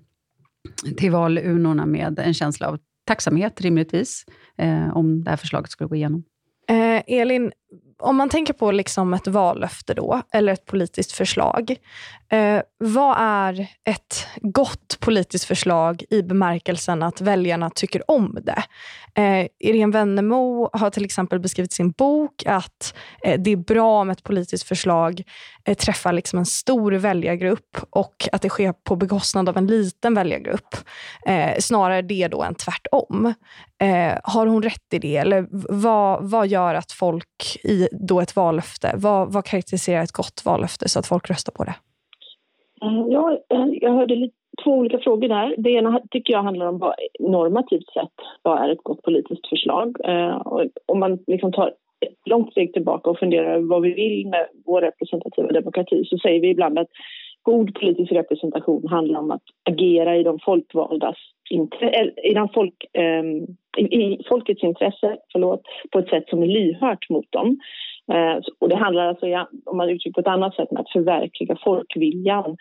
till 0.96 1.10
valurnorna 1.10 1.86
med 1.86 2.18
en 2.18 2.34
känsla 2.34 2.68
av 2.68 2.78
tacksamhet, 3.04 3.60
rimligtvis, 3.60 4.24
eh, 4.58 4.96
om 4.96 5.24
det 5.24 5.30
här 5.30 5.36
förslaget 5.36 5.70
skulle 5.70 5.88
gå 5.88 5.96
igenom. 5.96 6.24
Eh, 6.68 7.02
Elin, 7.06 7.52
om 7.98 8.16
man 8.16 8.28
tänker 8.28 8.52
på 8.52 8.70
liksom 8.70 9.14
ett 9.14 9.26
vallöfte 9.26 9.94
då, 9.94 10.22
eller 10.32 10.52
ett 10.52 10.66
politiskt 10.66 11.12
förslag. 11.12 11.76
Eh, 12.28 12.62
vad 12.78 13.16
är 13.18 13.66
ett 13.84 14.26
gott 14.36 15.00
politiskt 15.00 15.44
förslag 15.44 16.04
i 16.10 16.22
bemärkelsen 16.22 17.02
att 17.02 17.20
väljarna 17.20 17.70
tycker 17.70 18.10
om 18.10 18.38
det? 18.42 18.62
Eh, 19.22 19.46
Irene 19.58 19.92
Wennemo 19.92 20.70
har 20.72 20.90
till 20.90 21.04
exempel 21.04 21.40
beskrivit 21.40 21.72
i 21.72 21.74
sin 21.74 21.90
bok 21.90 22.46
att 22.46 22.94
eh, 23.22 23.40
det 23.40 23.50
är 23.50 23.56
bra 23.56 24.00
om 24.00 24.10
ett 24.10 24.22
politiskt 24.22 24.68
förslag 24.68 25.22
Eh, 25.66 25.74
träffar 25.74 26.12
liksom 26.12 26.38
en 26.38 26.46
stor 26.46 26.92
väljargrupp 26.92 27.76
och 27.90 28.28
att 28.32 28.42
det 28.42 28.48
sker 28.48 28.72
på 28.88 28.96
bekostnad 28.96 29.48
av 29.48 29.56
en 29.56 29.66
liten 29.66 30.14
väljargrupp. 30.14 30.74
Eh, 31.26 31.58
snarare 31.58 32.02
det 32.02 32.28
då 32.28 32.42
än 32.42 32.54
tvärtom. 32.54 33.26
Eh, 33.82 34.18
har 34.24 34.46
hon 34.46 34.62
rätt 34.62 34.94
i 34.94 34.98
det? 34.98 35.16
Eller 35.16 35.46
vad, 35.82 36.30
vad 36.30 36.46
gör 36.46 36.74
att 36.74 36.92
folk 36.92 37.56
i 37.64 37.88
då 37.92 38.20
ett 38.20 38.36
vallöfte, 38.36 38.92
vad, 38.96 39.32
vad 39.32 39.44
karaktäriserar 39.44 40.02
ett 40.02 40.12
gott 40.12 40.42
vallöfte 40.44 40.88
så 40.88 40.98
att 40.98 41.06
folk 41.06 41.30
röstar 41.30 41.52
på 41.52 41.64
det? 41.64 41.74
Mm, 42.82 43.10
ja, 43.10 43.38
eh, 43.54 43.66
jag 43.80 43.92
hörde 43.92 44.16
lite, 44.16 44.34
två 44.64 44.70
olika 44.70 44.98
frågor 44.98 45.28
där. 45.28 45.54
Det 45.58 45.70
ena 45.70 46.00
tycker 46.10 46.32
jag 46.32 46.42
handlar 46.42 46.66
om 46.66 46.78
vad, 46.78 46.94
normativt 47.20 47.92
sett, 47.92 48.14
vad 48.42 48.62
är 48.62 48.72
ett 48.72 48.82
gott 48.82 49.02
politiskt 49.02 49.48
förslag? 49.48 49.96
Eh, 50.04 50.42
om 50.86 51.00
man 51.00 51.18
liksom 51.26 51.52
tar 51.52 51.72
ett 52.00 52.30
långt 52.30 52.50
steg 52.50 52.72
tillbaka 52.72 53.10
och 53.10 53.18
funderar 53.18 53.54
över 53.54 53.66
vad 53.66 53.82
vi 53.82 53.94
vill 53.94 54.26
med 54.28 54.46
vår 54.66 54.80
representativa 54.80 55.48
demokrati 55.48 56.04
så 56.04 56.18
säger 56.18 56.40
vi 56.40 56.48
ibland 56.50 56.78
att 56.78 56.90
god 57.42 57.74
politisk 57.74 58.12
representation 58.12 58.88
handlar 58.88 59.20
om 59.20 59.30
att 59.30 59.42
agera 59.70 60.16
i 60.16 60.22
de 60.22 60.38
folkvaldas 60.44 61.16
i, 61.50 62.34
den 62.34 62.48
folk, 62.54 62.74
ehm, 62.92 63.42
i 63.78 64.18
folkets 64.28 64.62
intresse 64.62 65.16
förlåt, 65.32 65.62
på 65.92 65.98
ett 65.98 66.08
sätt 66.08 66.28
som 66.28 66.42
är 66.42 66.46
lyhört 66.46 67.10
mot 67.10 67.32
dem. 67.32 67.58
Eh, 68.12 68.38
och 68.58 68.68
det 68.68 68.76
handlar 68.76 69.06
alltså, 69.06 69.26
om 69.64 69.76
man 69.76 69.90
uttrycker 69.90 70.12
på 70.12 70.20
ett 70.20 70.34
annat 70.34 70.54
sätt, 70.54 70.68
om 70.70 70.76
att 70.76 70.92
förverkliga 70.92 71.56
folkviljan. 71.64 72.56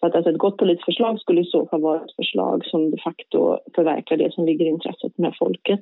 Så 0.00 0.06
att 0.06 0.14
alltså 0.14 0.30
ett 0.30 0.38
gott 0.38 0.56
politiskt 0.56 0.84
förslag 0.84 1.20
skulle 1.20 1.40
i 1.40 1.44
så 1.44 1.66
fall 1.66 1.80
vara 1.80 2.00
ett 2.00 2.16
förslag 2.16 2.64
som 2.64 2.90
de 2.90 2.98
facto 2.98 3.58
förverkligar 3.74 4.24
det 4.24 4.34
som 4.34 4.46
ligger 4.46 4.64
i 4.64 4.68
intresset 4.68 5.18
med 5.18 5.34
folket. 5.38 5.80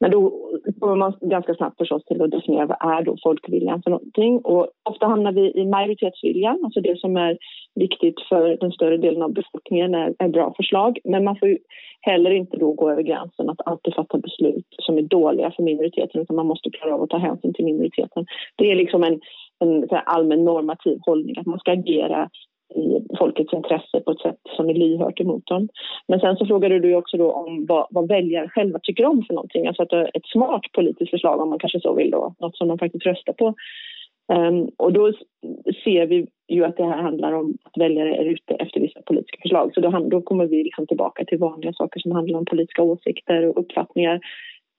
Men 0.00 0.10
då 0.10 0.32
kommer 0.80 0.96
man 0.96 1.14
ganska 1.20 1.54
snabbt 1.54 1.78
förstås 1.78 2.04
till 2.04 2.22
att 2.22 2.30
definiera 2.30 2.66
vad 2.66 2.96
är 2.98 3.02
då 3.02 3.16
folkviljan 3.22 3.82
för 3.82 3.90
någonting. 3.90 4.38
Och 4.38 4.68
ofta 4.82 5.06
hamnar 5.06 5.32
vi 5.32 5.52
i 5.60 5.64
majoritetsviljan, 5.64 6.60
alltså 6.64 6.80
det 6.80 6.98
som 6.98 7.16
är 7.16 7.38
viktigt 7.74 8.20
för 8.28 8.56
den 8.60 8.72
större 8.72 8.96
delen 8.96 9.22
av 9.22 9.32
befolkningen 9.32 9.94
är, 9.94 10.14
är 10.18 10.28
bra 10.28 10.54
förslag. 10.56 10.98
Men 11.04 11.24
man 11.24 11.36
får 11.36 11.48
ju 11.48 11.58
heller 12.00 12.30
inte 12.30 12.56
då 12.56 12.72
gå 12.72 12.90
över 12.90 13.02
gränsen 13.02 13.50
att 13.50 13.66
alltid 13.66 13.94
fatta 13.94 14.18
beslut 14.18 14.66
som 14.78 14.98
är 14.98 15.02
dåliga 15.02 15.50
för 15.50 15.62
minoriteten 15.62 16.20
utan 16.20 16.36
man 16.36 16.46
måste 16.46 16.70
klara 16.70 16.94
av 16.94 17.02
att 17.02 17.10
ta 17.10 17.18
hänsyn 17.18 17.54
till 17.54 17.64
minoriteten. 17.64 18.26
Det 18.56 18.70
är 18.70 18.74
liksom 18.74 19.04
en, 19.04 19.20
en 19.58 19.88
allmän 20.04 20.44
normativ 20.44 20.98
hållning 21.06 21.38
att 21.38 21.46
man 21.46 21.58
ska 21.58 21.72
agera 21.72 22.30
i 22.74 23.06
folkets 23.18 23.52
intresse 23.52 24.00
på 24.00 24.10
ett 24.10 24.20
sätt 24.20 24.40
som 24.56 24.70
är 24.70 24.74
lyhört 24.74 25.20
emot 25.20 25.46
dem. 25.46 25.68
Men 26.08 26.20
sen 26.20 26.36
så 26.36 26.46
frågade 26.46 26.78
du 26.78 26.94
också 26.94 27.16
då 27.16 27.32
om 27.32 27.66
vad, 27.66 27.86
vad 27.90 28.08
väljare 28.08 28.48
själva 28.48 28.78
tycker 28.82 29.06
om 29.06 29.24
för 29.26 29.34
någonting. 29.34 29.66
Alltså 29.66 29.82
att 29.82 29.92
eh, 29.92 30.00
ett 30.14 30.26
smart 30.32 30.62
politiskt 30.72 31.10
förslag 31.10 31.40
om 31.40 31.50
man 31.50 31.58
kanske 31.58 31.80
så 31.80 31.94
vill 31.94 32.10
då, 32.10 32.34
något 32.38 32.56
som 32.56 32.68
de 32.68 32.78
faktiskt 32.78 33.06
röstar 33.06 33.32
på. 33.32 33.54
Um, 34.32 34.70
och 34.76 34.92
då 34.92 35.12
ser 35.84 36.06
vi 36.06 36.26
ju 36.48 36.64
att 36.64 36.76
det 36.76 36.84
här 36.84 37.02
handlar 37.02 37.32
om 37.32 37.58
att 37.64 37.82
väljare 37.82 38.16
är 38.16 38.24
ute 38.24 38.54
efter 38.54 38.80
vissa 38.80 39.02
politiska 39.02 39.38
förslag. 39.42 39.70
Så 39.74 39.80
då, 39.80 39.90
då 39.90 40.22
kommer 40.22 40.46
vi 40.46 40.64
liksom 40.64 40.86
tillbaka 40.86 41.24
till 41.24 41.38
vanliga 41.38 41.72
saker 41.72 42.00
som 42.00 42.12
handlar 42.12 42.38
om 42.38 42.44
politiska 42.44 42.82
åsikter 42.82 43.48
och 43.48 43.60
uppfattningar. 43.60 44.20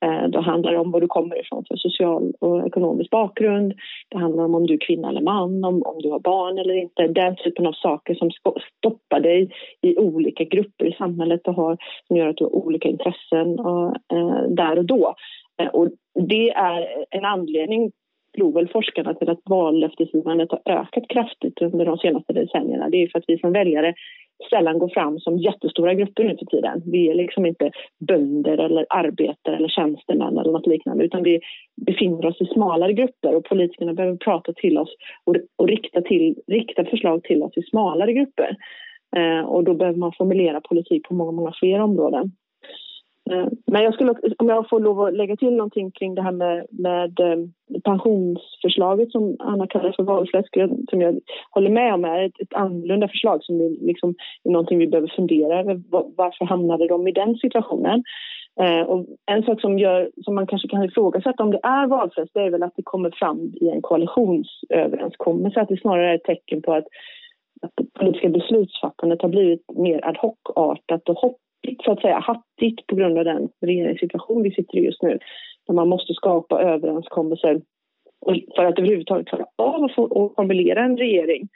Eh, 0.03 0.27
då 0.27 0.41
handlar 0.41 0.71
det 0.71 0.79
om 0.79 0.91
var 0.91 1.01
du 1.01 1.07
kommer 1.07 1.41
ifrån 1.41 1.65
för 1.67 1.75
social 1.75 2.33
och 2.39 2.67
ekonomisk 2.67 3.09
bakgrund. 3.09 3.73
Det 4.09 4.17
handlar 4.17 4.43
om 4.43 4.55
om 4.55 4.67
du 4.67 4.73
är 4.73 4.87
kvinna 4.87 5.09
eller 5.09 5.21
man, 5.21 5.63
om, 5.63 5.83
om 5.83 6.01
du 6.01 6.09
har 6.09 6.19
barn 6.19 6.57
eller 6.57 6.73
inte. 6.73 7.07
Den 7.07 7.35
typen 7.35 7.67
av 7.67 7.73
saker 7.73 8.15
som 8.15 8.31
stoppar 8.77 9.19
dig 9.19 9.49
i 9.81 9.97
olika 9.97 10.43
grupper 10.43 10.85
i 10.85 10.95
samhället 10.97 11.47
och 11.47 11.53
har, 11.53 11.77
som 12.07 12.17
gör 12.17 12.27
att 12.27 12.37
du 12.37 12.43
har 12.43 12.55
olika 12.55 12.89
intressen 12.89 13.59
och, 13.59 13.87
eh, 14.13 14.43
där 14.49 14.77
och 14.77 14.85
då. 14.85 15.15
Eh, 15.61 15.67
och 15.67 15.89
det 16.29 16.49
är 16.49 17.05
en 17.09 17.25
anledning 17.25 17.91
tror 18.35 18.53
väl 18.53 18.67
forskarna 18.67 19.13
till 19.13 19.29
att 19.29 19.39
vallöftesgivandet 19.45 20.51
har 20.51 20.61
ökat 20.65 21.07
kraftigt 21.09 21.61
under 21.61 21.85
de 21.85 21.97
senaste 21.97 22.33
decennierna. 22.33 22.89
Det 22.89 23.03
är 23.03 23.07
för 23.07 23.19
att 23.19 23.25
vi 23.27 23.37
som 23.37 23.51
väljare 23.51 23.93
sällan 24.49 24.79
går 24.79 24.89
fram 24.89 25.19
som 25.19 25.37
jättestora 25.37 25.93
grupper 25.93 26.23
nu 26.23 26.37
för 26.37 26.45
tiden. 26.45 26.81
Vi 26.85 27.09
är 27.09 27.15
liksom 27.15 27.45
inte 27.45 27.71
bönder 28.07 28.57
eller 28.57 28.85
arbetare 28.89 29.55
eller 29.55 29.67
tjänstemän 29.67 30.37
eller 30.37 30.51
något 30.51 30.67
liknande 30.67 31.05
utan 31.05 31.23
vi 31.23 31.39
befinner 31.85 32.25
oss 32.25 32.41
i 32.41 32.45
smalare 32.45 32.93
grupper 32.93 33.35
och 33.35 33.45
politikerna 33.45 33.93
behöver 33.93 34.17
prata 34.17 34.53
till 34.53 34.77
oss 34.77 34.95
och, 35.23 35.35
och 35.55 35.67
rikta, 35.67 36.01
till, 36.01 36.35
rikta 36.47 36.85
förslag 36.85 37.23
till 37.23 37.43
oss 37.43 37.57
i 37.57 37.63
smalare 37.63 38.13
grupper. 38.13 38.57
Eh, 39.15 39.45
och 39.45 39.63
då 39.63 39.73
behöver 39.73 39.99
man 39.99 40.11
formulera 40.17 40.61
politik 40.61 41.07
på 41.07 41.13
många, 41.13 41.31
många 41.31 41.51
fler 41.59 41.79
områden. 41.79 42.31
Eh, 43.31 43.47
men 43.65 43.83
jag 43.83 43.93
skulle, 43.93 44.13
om 44.37 44.49
jag 44.49 44.69
får 44.69 44.79
lov 44.79 45.01
att 45.01 45.13
lägga 45.13 45.35
till 45.35 45.53
någonting 45.53 45.91
kring 45.91 46.15
det 46.15 46.21
här 46.21 46.31
med, 46.31 46.65
med 46.69 47.19
eh, 47.19 47.37
pensionsförslaget 47.83 49.11
som 49.11 49.35
Anna 49.39 49.67
kallar 49.67 49.91
för 49.91 50.03
valfläsk, 50.03 50.57
eh, 50.57 50.69
som 50.89 51.01
jag 51.01 51.19
håller 51.51 51.69
med 51.69 51.93
om 51.93 52.05
är 52.05 52.25
ett, 52.25 52.39
ett 52.39 52.53
annorlunda 52.53 53.07
förslag 53.07 53.43
som 53.43 53.61
är, 53.61 53.85
liksom, 53.85 54.15
är 54.43 54.51
någonting 54.51 54.77
vi 54.77 54.87
behöver 54.87 55.13
fundera 55.15 55.59
över. 55.59 55.81
Varför 56.15 56.45
hamnade 56.45 56.87
de 56.87 57.07
i 57.07 57.11
den 57.11 57.35
situationen? 57.35 58.03
Och 58.85 59.05
en 59.25 59.43
sak 59.43 59.61
som, 59.61 59.79
gör, 59.79 60.09
som 60.23 60.35
man 60.35 60.47
kanske 60.47 60.67
kan 60.67 60.83
ifrågasätta 60.83 61.43
om 61.43 61.51
det 61.51 61.59
är 61.63 61.87
valfläsk 61.87 62.31
det 62.33 62.41
är 62.41 62.49
väl 62.49 62.63
att 62.63 62.75
det 62.75 62.83
kommer 62.83 63.11
fram 63.11 63.53
i 63.61 63.69
en 63.69 63.81
koalitionsöverenskommelse. 63.81 65.61
Att 65.61 65.69
det 65.69 65.81
snarare 65.81 66.09
är 66.09 66.15
ett 66.15 66.23
tecken 66.23 66.61
på 66.61 66.73
att, 66.73 66.85
att 67.63 67.71
det 67.75 67.93
politiska 67.99 68.29
beslutsfattandet 68.29 69.21
har 69.21 69.29
blivit 69.29 69.63
mer 69.75 70.05
ad 70.05 70.17
hoc-artat 70.19 71.09
och 71.09 71.17
hoppigt, 71.17 71.83
så 71.83 71.91
att 71.91 72.01
säga 72.01 72.19
hattigt 72.19 72.87
på 72.87 72.95
grund 72.95 73.17
av 73.17 73.25
den 73.25 73.49
regeringssituation 73.61 74.43
vi 74.43 74.51
sitter 74.51 74.77
i 74.77 74.85
just 74.85 75.01
nu. 75.01 75.19
Där 75.67 75.73
man 75.73 75.89
måste 75.89 76.13
skapa 76.13 76.61
överenskommelser 76.61 77.61
för 78.55 78.65
att 78.65 78.79
överhuvudtaget 78.79 79.27
klara 79.27 79.45
av 79.57 79.83
att 79.83 79.95
formulera 80.35 80.83
en 80.83 80.97
regering 80.97 81.49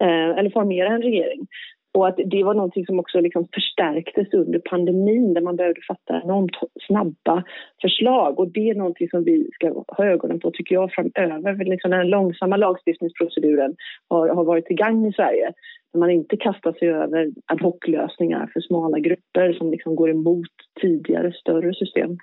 eh, 0.00 0.38
eller 0.38 0.50
formera 0.50 0.88
en 0.88 1.02
regering. 1.02 1.46
Och 1.94 2.08
att 2.08 2.16
det 2.16 2.44
var 2.44 2.54
någonting 2.54 2.86
som 2.86 3.00
också 3.00 3.20
liksom 3.20 3.48
förstärktes 3.54 4.34
under 4.34 4.58
pandemin 4.58 5.34
där 5.34 5.40
man 5.40 5.56
behövde 5.56 5.80
fatta 5.88 6.20
enormt 6.24 6.56
snabba 6.86 7.44
förslag. 7.82 8.38
Och 8.38 8.48
det 8.48 8.70
är 8.70 8.74
någonting 8.74 9.08
som 9.08 9.24
vi 9.24 9.50
ska 9.54 9.84
ha 9.88 10.04
ögonen 10.06 10.40
på 10.40 10.50
tycker 10.50 10.74
jag 10.74 10.92
framöver. 10.92 11.56
För 11.56 11.64
liksom 11.64 11.90
den 11.90 12.08
långsamma 12.08 12.56
lagstiftningsproceduren 12.56 13.76
har, 14.08 14.28
har 14.28 14.44
varit 14.44 14.66
till 14.66 14.76
gagn 14.76 15.06
i 15.06 15.12
Sverige. 15.12 15.52
När 15.94 15.98
man 15.98 16.10
inte 16.10 16.36
kastar 16.36 16.72
sig 16.72 16.88
över 16.88 17.30
ad 17.46 17.62
hoc-lösningar 17.62 18.50
för 18.52 18.60
smala 18.60 18.98
grupper 18.98 19.52
som 19.52 19.70
liksom 19.70 19.96
går 19.96 20.10
emot 20.10 20.50
tidigare 20.80 21.32
större 21.32 21.74
system. 21.74 22.18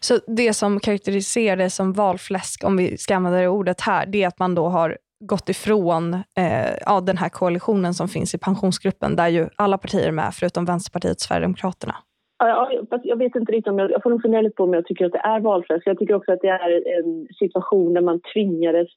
Så 0.00 0.14
det 0.26 0.52
som 0.52 0.80
karaktäriserar 0.80 1.56
det 1.56 1.70
som 1.70 1.92
valfläsk, 1.92 2.64
om 2.64 2.76
vi 2.76 2.96
ska 2.98 3.16
använda 3.16 3.38
det 3.38 3.48
ordet 3.48 3.80
här, 3.80 4.06
det 4.06 4.22
är 4.22 4.28
att 4.28 4.38
man 4.38 4.54
då 4.54 4.64
har 4.66 4.98
gått 5.26 5.48
ifrån 5.48 6.14
eh, 6.14 6.72
ja, 6.86 7.00
den 7.00 7.16
här 7.16 7.28
koalitionen 7.28 7.94
som 7.94 8.08
finns 8.08 8.34
i 8.34 8.38
pensionsgruppen, 8.38 9.16
där 9.16 9.28
ju 9.28 9.48
alla 9.56 9.78
partier 9.78 10.08
är 10.08 10.12
med, 10.12 10.30
förutom 10.34 10.64
Vänsterpartiet 10.64 11.16
och 11.16 11.20
Sverigedemokraterna. 11.20 11.94
Ja, 12.38 12.70
jag 13.04 13.16
vet 13.16 13.34
inte 13.34 13.52
riktigt 13.52 13.70
om 13.70 13.78
jag, 13.78 13.90
jag 13.90 14.02
får 14.02 14.10
nog 14.10 14.22
fundera 14.22 14.42
lite 14.42 14.56
på 14.56 14.64
om 14.64 14.74
jag 14.74 14.86
tycker 14.86 15.06
att 15.06 15.12
det 15.12 15.18
är 15.24 15.40
valfläsk. 15.40 15.86
Jag 15.86 15.98
tycker 15.98 16.14
också 16.14 16.32
att 16.32 16.40
det 16.40 16.48
är 16.48 16.98
en 16.98 17.26
situation 17.38 17.94
där 17.94 18.00
man 18.00 18.20
tvingades 18.34 18.88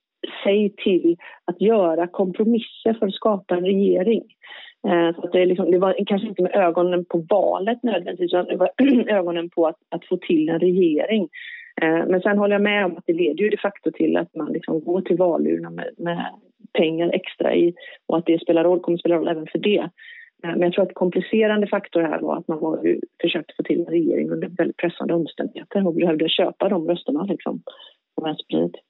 sig 0.43 0.75
till 0.83 1.17
att 1.45 1.61
göra 1.61 2.07
kompromisser 2.07 2.93
för 2.99 3.07
att 3.07 3.13
skapa 3.13 3.55
en 3.55 3.65
regering. 3.65 4.23
Eh, 4.87 5.15
så 5.15 5.27
det, 5.27 5.45
liksom, 5.45 5.71
det, 5.71 5.77
var 5.77 5.95
kanske 6.07 6.27
inte 6.27 6.41
med 6.41 6.55
ögonen 6.55 7.05
på 7.05 7.25
valet 7.29 7.83
nödvändigtvis, 7.83 8.33
utan 8.33 8.45
det 8.45 8.57
var 8.57 8.69
ögonen 9.07 9.49
på 9.49 9.67
att, 9.67 9.77
att 9.89 10.05
få 10.05 10.17
till 10.17 10.49
en 10.49 10.59
regering. 10.59 11.29
Eh, 11.81 12.05
men 12.07 12.21
sen 12.21 12.37
håller 12.37 12.55
jag 12.55 12.61
med 12.61 12.85
om 12.85 12.97
att 12.97 13.03
det 13.07 13.13
leder 13.13 13.43
ju 13.43 13.49
de 13.49 13.57
facto 13.57 13.91
till 13.91 14.17
att 14.17 14.35
man 14.35 14.53
liksom 14.53 14.79
går 14.79 15.01
till 15.01 15.17
valurna 15.17 15.69
med, 15.69 15.89
med 15.97 16.25
pengar 16.73 17.09
extra 17.13 17.55
i 17.55 17.73
och 18.07 18.17
att 18.17 18.25
det 18.25 18.41
spelar 18.41 18.63
roll, 18.63 18.79
kommer 18.79 18.95
att 18.95 18.99
spela 18.99 19.15
roll 19.15 19.27
även 19.27 19.47
för 19.47 19.59
det. 19.59 19.89
Eh, 20.43 20.49
men 20.49 20.61
jag 20.61 20.73
tror 20.73 20.85
att 20.85 20.93
komplicerande 20.93 21.67
faktor 21.67 22.01
här 22.01 22.19
var 22.19 22.37
att 22.37 22.47
man 22.47 22.59
var 22.59 22.97
försökte 23.21 23.53
få 23.57 23.63
till 23.63 23.79
en 23.79 23.85
regering 23.85 24.31
under 24.31 24.47
väldigt 24.47 24.77
pressande 24.77 25.13
omständigheter 25.13 25.87
och 25.87 25.93
behövde 25.93 26.29
köpa 26.29 26.69
de 26.69 26.87
rösterna 26.87 27.23
liksom, 27.23 27.61
på 28.15 28.23
Vänsterpartiet. 28.23 28.81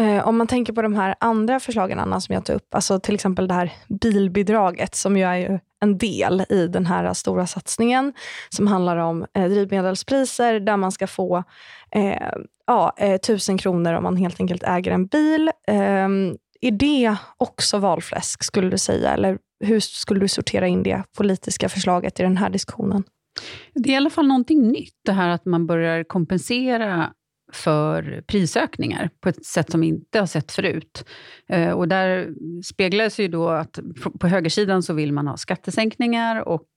Eh, 0.00 0.28
om 0.28 0.38
man 0.38 0.46
tänker 0.46 0.72
på 0.72 0.82
de 0.82 0.94
här 0.94 1.14
andra 1.20 1.60
förslagen, 1.60 1.98
Anna, 1.98 2.20
som 2.20 2.34
jag 2.34 2.44
tog 2.44 2.56
upp, 2.56 2.74
alltså 2.74 3.00
till 3.00 3.14
exempel 3.14 3.48
det 3.48 3.54
här 3.54 3.72
bilbidraget 3.88 4.94
som 4.94 5.16
ju 5.16 5.22
är 5.22 5.60
en 5.80 5.98
del 5.98 6.44
i 6.48 6.66
den 6.66 6.86
här 6.86 7.14
stora 7.14 7.46
satsningen 7.46 8.12
som 8.48 8.66
handlar 8.66 8.96
om 8.96 9.26
eh, 9.34 9.48
drivmedelspriser 9.48 10.60
där 10.60 10.76
man 10.76 10.92
ska 10.92 11.06
få 11.06 11.44
eh, 11.90 12.32
ja, 12.66 12.94
eh, 12.96 13.20
tusen 13.20 13.58
kronor 13.58 13.92
om 13.92 14.02
man 14.02 14.16
helt 14.16 14.40
enkelt 14.40 14.62
äger 14.62 14.92
en 14.92 15.06
bil. 15.06 15.50
Eh, 15.68 16.08
är 16.60 16.70
det 16.70 17.16
också 17.36 17.78
valfläsk, 17.78 18.44
skulle 18.44 18.70
du 18.70 18.78
säga? 18.78 19.10
Eller 19.10 19.38
hur 19.64 19.80
skulle 19.80 20.20
du 20.20 20.28
sortera 20.28 20.66
in 20.66 20.82
det 20.82 21.02
politiska 21.16 21.68
förslaget 21.68 22.20
i 22.20 22.22
den 22.22 22.36
här 22.36 22.50
diskussionen? 22.50 23.04
Det 23.74 23.88
är 23.88 23.92
i 23.92 23.96
alla 23.96 24.10
fall 24.10 24.26
någonting 24.26 24.68
nytt, 24.68 25.00
det 25.04 25.12
här 25.12 25.28
att 25.28 25.44
man 25.44 25.66
börjar 25.66 26.04
kompensera 26.04 27.12
för 27.52 28.22
prisökningar 28.26 29.10
på 29.20 29.28
ett 29.28 29.44
sätt 29.44 29.70
som 29.70 29.80
vi 29.80 29.86
inte 29.86 30.18
har 30.18 30.26
sett 30.26 30.52
förut. 30.52 31.04
Eh, 31.48 31.70
och 31.70 31.88
där 31.88 32.34
speglas 32.64 33.20
ju 33.20 33.28
då 33.28 33.48
att 33.48 33.78
på 34.20 34.28
högersidan 34.28 34.82
så 34.82 34.92
vill 34.92 35.12
man 35.12 35.26
ha 35.26 35.36
skattesänkningar 35.36 36.48
och 36.48 36.68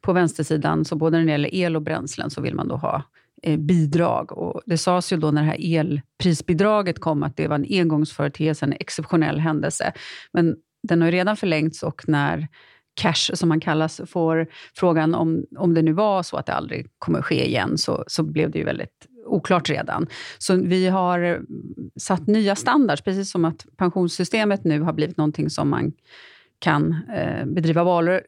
på 0.00 0.12
vänstersidan, 0.12 0.84
så 0.84 0.96
både 0.96 1.18
när 1.18 1.24
det 1.24 1.32
gäller 1.32 1.54
el 1.54 1.76
och 1.76 1.82
bränslen, 1.82 2.30
så 2.30 2.40
vill 2.40 2.54
man 2.54 2.68
då 2.68 2.76
ha 2.76 3.02
eh, 3.42 3.58
bidrag. 3.58 4.32
Och 4.32 4.62
det 4.66 4.78
sades 4.78 5.12
ju 5.12 5.16
då 5.16 5.30
när 5.30 5.42
det 5.42 5.48
här 5.48 5.78
elprisbidraget 5.80 6.98
kom 6.98 7.22
att 7.22 7.36
det 7.36 7.48
var 7.48 7.56
en 7.56 7.66
engångsföreteelse, 7.80 8.64
en 8.64 8.72
exceptionell 8.72 9.40
händelse. 9.40 9.92
Men 10.32 10.56
den 10.88 11.00
har 11.00 11.08
ju 11.08 11.12
redan 11.12 11.36
förlängts 11.36 11.82
och 11.82 12.08
när 12.08 12.48
Cash, 12.94 13.34
som 13.34 13.48
man 13.48 13.60
kallas, 13.60 14.00
får 14.06 14.46
frågan 14.74 15.14
om, 15.14 15.44
om 15.56 15.74
det 15.74 15.82
nu 15.82 15.92
var 15.92 16.22
så 16.22 16.36
att 16.36 16.46
det 16.46 16.54
aldrig 16.54 16.86
kommer 16.98 17.18
att 17.18 17.24
ske 17.24 17.48
igen, 17.48 17.78
så, 17.78 18.04
så 18.06 18.22
blev 18.22 18.50
det 18.50 18.58
ju 18.58 18.64
väldigt 18.64 19.06
oklart 19.26 19.70
redan. 19.70 20.06
Så 20.38 20.56
vi 20.56 20.86
har 20.86 21.42
satt 22.00 22.26
nya 22.26 22.56
standards, 22.56 23.02
precis 23.02 23.30
som 23.30 23.44
att 23.44 23.66
pensionssystemet 23.76 24.64
nu 24.64 24.80
har 24.80 24.92
blivit 24.92 25.16
någonting 25.16 25.50
som 25.50 25.68
man 25.68 25.92
kan 26.64 26.96
eh, 27.14 27.46
bedriva, 27.46 27.84
valrö 27.84 28.20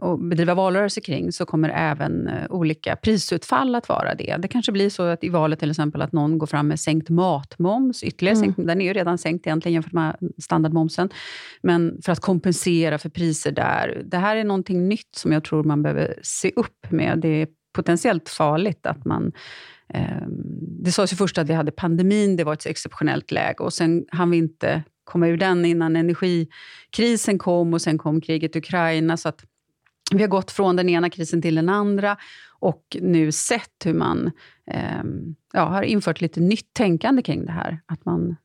och 0.00 0.18
bedriva 0.18 0.54
valrörelse 0.54 1.00
kring, 1.00 1.32
så 1.32 1.46
kommer 1.46 1.68
även 1.68 2.28
eh, 2.28 2.50
olika 2.50 2.96
prisutfall 2.96 3.74
att 3.74 3.88
vara 3.88 4.14
det. 4.14 4.36
Det 4.38 4.48
kanske 4.48 4.72
blir 4.72 4.90
så 4.90 5.02
att 5.02 5.24
i 5.24 5.28
valet 5.28 5.58
till 5.58 5.70
exempel 5.70 6.02
att 6.02 6.12
någon 6.12 6.38
går 6.38 6.46
fram 6.46 6.68
med 6.68 6.80
sänkt 6.80 7.10
matmoms, 7.10 8.02
ytterligare 8.02 8.36
mm. 8.36 8.44
sänkt, 8.44 8.66
den 8.66 8.80
är 8.80 8.84
ju 8.84 8.92
redan 8.92 9.18
sänkt 9.18 9.46
egentligen 9.46 9.74
jämfört 9.74 9.92
med 9.92 10.16
standardmomsen, 10.38 11.08
men 11.62 12.02
för 12.04 12.12
att 12.12 12.20
kompensera 12.20 12.98
för 12.98 13.08
priser 13.08 13.52
där. 13.52 14.02
Det 14.04 14.18
här 14.18 14.36
är 14.36 14.44
någonting 14.44 14.88
nytt 14.88 15.14
som 15.16 15.32
jag 15.32 15.44
tror 15.44 15.64
man 15.64 15.82
behöver 15.82 16.14
se 16.22 16.52
upp 16.56 16.90
med. 16.90 17.18
Det 17.18 17.28
är 17.28 17.48
potentiellt 17.72 18.28
farligt 18.28 18.86
att 18.86 19.04
man 19.04 19.32
Ehm, 19.88 20.30
det 20.82 20.92
sades 20.92 21.12
ju 21.12 21.16
först 21.16 21.38
att 21.38 21.48
vi 21.48 21.54
hade 21.54 21.72
pandemin, 21.72 22.36
det 22.36 22.44
var 22.44 22.52
ett 22.52 22.66
exceptionellt 22.66 23.30
läge 23.30 23.62
och 23.62 23.72
sen 23.72 24.04
hann 24.08 24.30
vi 24.30 24.36
inte 24.36 24.82
komma 25.04 25.28
ur 25.28 25.36
den 25.36 25.64
innan 25.64 25.96
energikrisen 25.96 27.38
kom 27.38 27.74
och 27.74 27.82
sen 27.82 27.98
kom 27.98 28.20
kriget 28.20 28.56
i 28.56 28.58
Ukraina. 28.58 29.16
Så 29.16 29.28
att 29.28 29.44
vi 30.12 30.20
har 30.20 30.28
gått 30.28 30.50
från 30.50 30.76
den 30.76 30.88
ena 30.88 31.10
krisen 31.10 31.42
till 31.42 31.54
den 31.54 31.68
andra 31.68 32.16
och 32.58 32.96
nu 33.00 33.32
sett 33.32 33.72
hur 33.84 33.94
man 33.94 34.30
eh, 34.70 35.04
ja, 35.52 35.64
har 35.64 35.82
infört 35.82 36.20
lite 36.20 36.40
nytt 36.40 36.72
tänkande 36.72 37.22
kring 37.22 37.46
det 37.46 37.52
här. 37.52 37.80
Att 37.86 38.04
man 38.04 38.36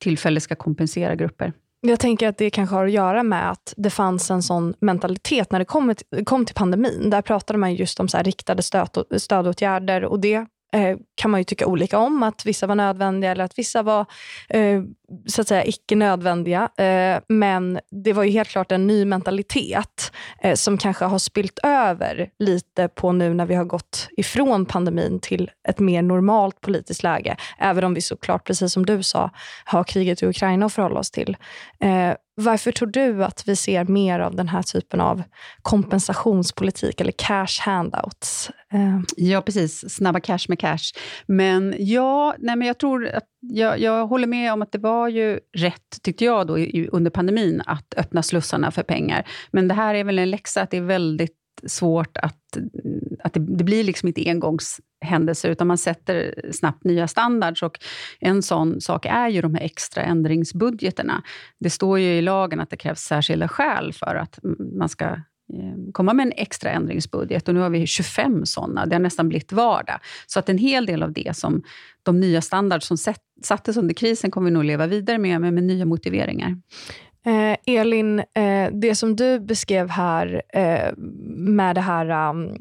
tillfälligt 0.00 0.42
ska 0.42 0.54
kompensera 0.54 1.14
grupper. 1.14 1.52
Jag 1.86 2.00
tänker 2.00 2.28
att 2.28 2.38
det 2.38 2.50
kanske 2.50 2.76
har 2.76 2.86
att 2.86 2.92
göra 2.92 3.22
med 3.22 3.50
att 3.50 3.74
det 3.76 3.90
fanns 3.90 4.30
en 4.30 4.42
sån 4.42 4.74
mentalitet 4.80 5.52
när 5.52 5.58
det 5.58 5.64
kom, 5.64 5.94
kom 6.24 6.46
till 6.46 6.54
pandemin. 6.54 7.10
Där 7.10 7.22
pratade 7.22 7.58
man 7.58 7.74
just 7.74 8.00
om 8.00 8.08
så 8.08 8.18
riktade 8.18 8.62
stöd, 8.62 9.04
stödåtgärder 9.16 10.04
och 10.04 10.20
det 10.20 10.46
eh, 10.72 10.96
kan 11.14 11.30
man 11.30 11.40
ju 11.40 11.44
tycka 11.44 11.66
olika 11.66 11.98
om, 11.98 12.22
att 12.22 12.46
vissa 12.46 12.66
var 12.66 12.74
nödvändiga 12.74 13.30
eller 13.30 13.44
att 13.44 13.58
vissa 13.58 13.82
var 13.82 14.06
eh, 14.48 14.82
så 15.26 15.40
att 15.40 15.48
säga 15.48 15.64
icke 15.64 15.96
nödvändiga. 15.96 16.68
Eh, 16.78 17.20
men 17.28 17.80
det 17.90 18.12
var 18.12 18.24
ju 18.24 18.30
helt 18.30 18.48
klart 18.48 18.72
en 18.72 18.86
ny 18.86 19.04
mentalitet 19.04 20.12
eh, 20.42 20.54
som 20.54 20.78
kanske 20.78 21.04
har 21.04 21.18
spilt 21.18 21.58
över 21.62 22.30
lite 22.38 22.88
på 22.88 23.12
nu 23.12 23.34
när 23.34 23.46
vi 23.46 23.54
har 23.54 23.64
gått 23.64 24.08
ifrån 24.16 24.66
pandemin 24.66 25.20
till 25.20 25.50
ett 25.68 25.78
mer 25.78 26.02
normalt 26.02 26.60
politiskt 26.60 27.02
läge. 27.02 27.36
Även 27.58 27.84
om 27.84 27.94
vi 27.94 28.00
såklart, 28.00 28.46
precis 28.46 28.72
som 28.72 28.86
du 28.86 29.02
sa, 29.02 29.30
har 29.64 29.84
kriget 29.84 30.22
i 30.22 30.26
Ukraina 30.26 30.66
att 30.66 30.72
förhålla 30.72 31.00
oss 31.00 31.10
till. 31.10 31.36
Eh, 31.80 32.14
varför 32.34 32.72
tror 32.72 32.88
du 32.88 33.24
att 33.24 33.48
vi 33.48 33.56
ser 33.56 33.84
mer 33.84 34.20
av 34.20 34.36
den 34.36 34.48
här 34.48 34.62
typen 34.62 35.00
av 35.00 35.22
kompensationspolitik 35.62 37.00
eller 37.00 37.12
cash 37.12 37.60
handouts? 37.60 38.50
Eh, 38.72 39.00
ja, 39.16 39.42
precis. 39.42 39.94
Snabba 39.94 40.20
cash 40.20 40.38
med 40.48 40.58
cash. 40.58 40.92
Men 41.26 41.74
ja, 41.78 42.34
nej, 42.38 42.56
men 42.56 42.68
jag 42.68 42.78
tror 42.78 43.08
att 43.08 43.24
jag, 43.40 43.78
jag 43.80 44.06
håller 44.06 44.26
med 44.26 44.52
om 44.52 44.62
att 44.62 44.72
det 44.72 44.78
var 44.78 45.08
ju 45.08 45.40
rätt, 45.56 46.02
tyckte 46.02 46.24
jag, 46.24 46.46
då, 46.46 46.58
under 46.92 47.10
pandemin 47.10 47.62
att 47.66 47.94
öppna 47.96 48.22
slussarna 48.22 48.70
för 48.70 48.82
pengar. 48.82 49.28
Men 49.50 49.68
det 49.68 49.74
här 49.74 49.94
är 49.94 50.04
väl 50.04 50.18
en 50.18 50.30
läxa 50.30 50.62
att 50.62 50.70
det 50.70 50.76
är 50.76 50.80
väldigt 50.80 51.36
svårt 51.66 52.16
att, 52.16 52.58
att 53.24 53.34
det, 53.34 53.40
det 53.40 53.64
blir 53.64 53.84
liksom 53.84 54.08
inte 54.08 54.30
engångs 54.30 54.80
händelser, 55.02 55.48
utan 55.48 55.66
man 55.66 55.78
sätter 55.78 56.34
snabbt 56.52 56.84
nya 56.84 57.08
standards. 57.08 57.62
Och 57.62 57.78
en 58.20 58.42
sån 58.42 58.80
sak 58.80 59.06
är 59.06 59.28
ju 59.28 59.42
de 59.42 59.54
här 59.54 59.62
extra 59.62 60.02
ändringsbudgeterna. 60.02 61.22
Det 61.60 61.70
står 61.70 61.98
ju 61.98 62.06
i 62.06 62.22
lagen 62.22 62.60
att 62.60 62.70
det 62.70 62.76
krävs 62.76 63.00
särskilda 63.00 63.48
skäl 63.48 63.92
för 63.92 64.14
att 64.14 64.38
man 64.78 64.88
ska 64.88 65.04
eh, 65.04 65.92
komma 65.92 66.12
med 66.12 66.26
en 66.26 66.32
extra 66.36 66.70
ändringsbudget. 66.70 67.48
Och 67.48 67.54
nu 67.54 67.60
har 67.60 67.70
vi 67.70 67.86
25 67.86 68.46
sådana. 68.46 68.86
Det 68.86 68.94
har 68.94 69.00
nästan 69.00 69.28
blivit 69.28 69.52
vardag. 69.52 69.98
Så 70.26 70.38
att 70.38 70.48
en 70.48 70.58
hel 70.58 70.86
del 70.86 71.02
av 71.02 71.12
det 71.12 71.36
som 71.36 71.62
de 72.02 72.20
nya 72.20 72.40
standarder 72.40 72.80
som 72.80 73.14
sattes 73.42 73.76
under 73.76 73.94
krisen 73.94 74.30
kommer 74.30 74.50
vi 74.50 74.54
nog 74.54 74.64
leva 74.64 74.86
vidare 74.86 75.18
med, 75.18 75.40
med, 75.40 75.54
med 75.54 75.64
nya 75.64 75.84
motiveringar. 75.84 76.56
Eh, 77.26 77.76
Elin, 77.76 78.18
eh, 78.18 78.70
det 78.72 78.94
som 78.94 79.16
du 79.16 79.40
beskrev 79.40 79.90
här 79.90 80.42
eh, 80.48 80.92
med 81.36 81.74
det 81.74 81.80
här 81.80 82.30
um, 82.30 82.58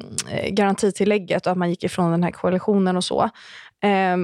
garantitillägget 0.50 1.46
och 1.46 1.52
att 1.52 1.58
man 1.58 1.70
gick 1.70 1.84
ifrån 1.84 2.12
den 2.12 2.24
här 2.24 2.32
koalitionen 2.32 2.98
och 2.98 3.04
så. 3.04 3.24
Eh, 3.84 4.18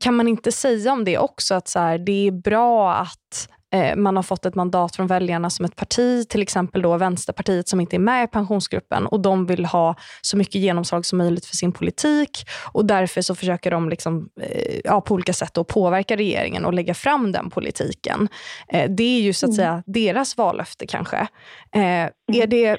kan 0.00 0.14
man 0.14 0.28
inte 0.28 0.52
säga 0.52 0.92
om 0.92 1.04
det 1.04 1.18
också, 1.18 1.54
att 1.54 1.68
så 1.68 1.78
här, 1.78 1.98
det 1.98 2.26
är 2.26 2.32
bra 2.32 2.94
att 2.94 3.48
man 3.96 4.16
har 4.16 4.22
fått 4.22 4.46
ett 4.46 4.54
mandat 4.54 4.96
från 4.96 5.06
väljarna 5.06 5.50
som 5.50 5.64
ett 5.64 5.76
parti, 5.76 6.28
till 6.28 6.42
exempel 6.42 6.82
då 6.82 6.96
Vänsterpartiet 6.96 7.68
som 7.68 7.80
inte 7.80 7.96
är 7.96 8.00
med 8.00 8.24
i 8.24 8.26
pensionsgruppen 8.26 9.06
och 9.06 9.20
de 9.20 9.46
vill 9.46 9.64
ha 9.64 9.94
så 10.22 10.36
mycket 10.36 10.54
genomslag 10.54 11.06
som 11.06 11.18
möjligt 11.18 11.46
för 11.46 11.56
sin 11.56 11.72
politik 11.72 12.46
och 12.72 12.84
därför 12.84 13.22
så 13.22 13.34
försöker 13.34 13.70
de 13.70 13.88
liksom, 13.88 14.28
eh, 14.40 14.80
ja, 14.84 15.00
på 15.00 15.14
olika 15.14 15.32
sätt 15.32 15.54
då 15.54 15.64
påverka 15.64 16.16
regeringen 16.16 16.64
och 16.64 16.74
lägga 16.74 16.94
fram 16.94 17.32
den 17.32 17.50
politiken. 17.50 18.28
Eh, 18.68 18.90
det 18.90 19.02
är 19.02 19.20
ju 19.20 19.32
så 19.32 19.46
att 19.46 19.50
mm. 19.50 19.56
säga 19.56 19.82
deras 19.86 20.36
vallöfte 20.36 20.86
kanske. 20.86 21.26
Mm. 21.74 22.10
Är 22.32 22.46
det, 22.46 22.78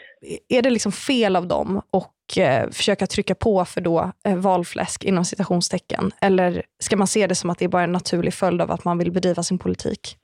är 0.49 0.61
det 0.61 0.69
liksom 0.69 0.91
fel 0.91 1.35
av 1.35 1.47
dem 1.47 1.81
och 1.91 2.09
försöka 2.71 3.07
trycka 3.07 3.35
på 3.35 3.65
för 3.65 3.81
då 3.81 4.11
valfläsk 4.37 5.03
inom 5.03 5.25
citationstecken? 5.25 6.11
Eller 6.21 6.63
ska 6.79 6.97
man 6.97 7.07
se 7.07 7.27
det 7.27 7.35
som 7.35 7.49
att 7.49 7.59
det 7.59 7.65
är 7.65 7.69
bara 7.69 7.83
en 7.83 7.91
naturlig 7.91 8.33
följd 8.33 8.61
av 8.61 8.71
att 8.71 8.85
man 8.85 8.97
vill 8.97 9.11
bedriva 9.11 9.43
sin 9.43 9.57
politik? 9.57 10.17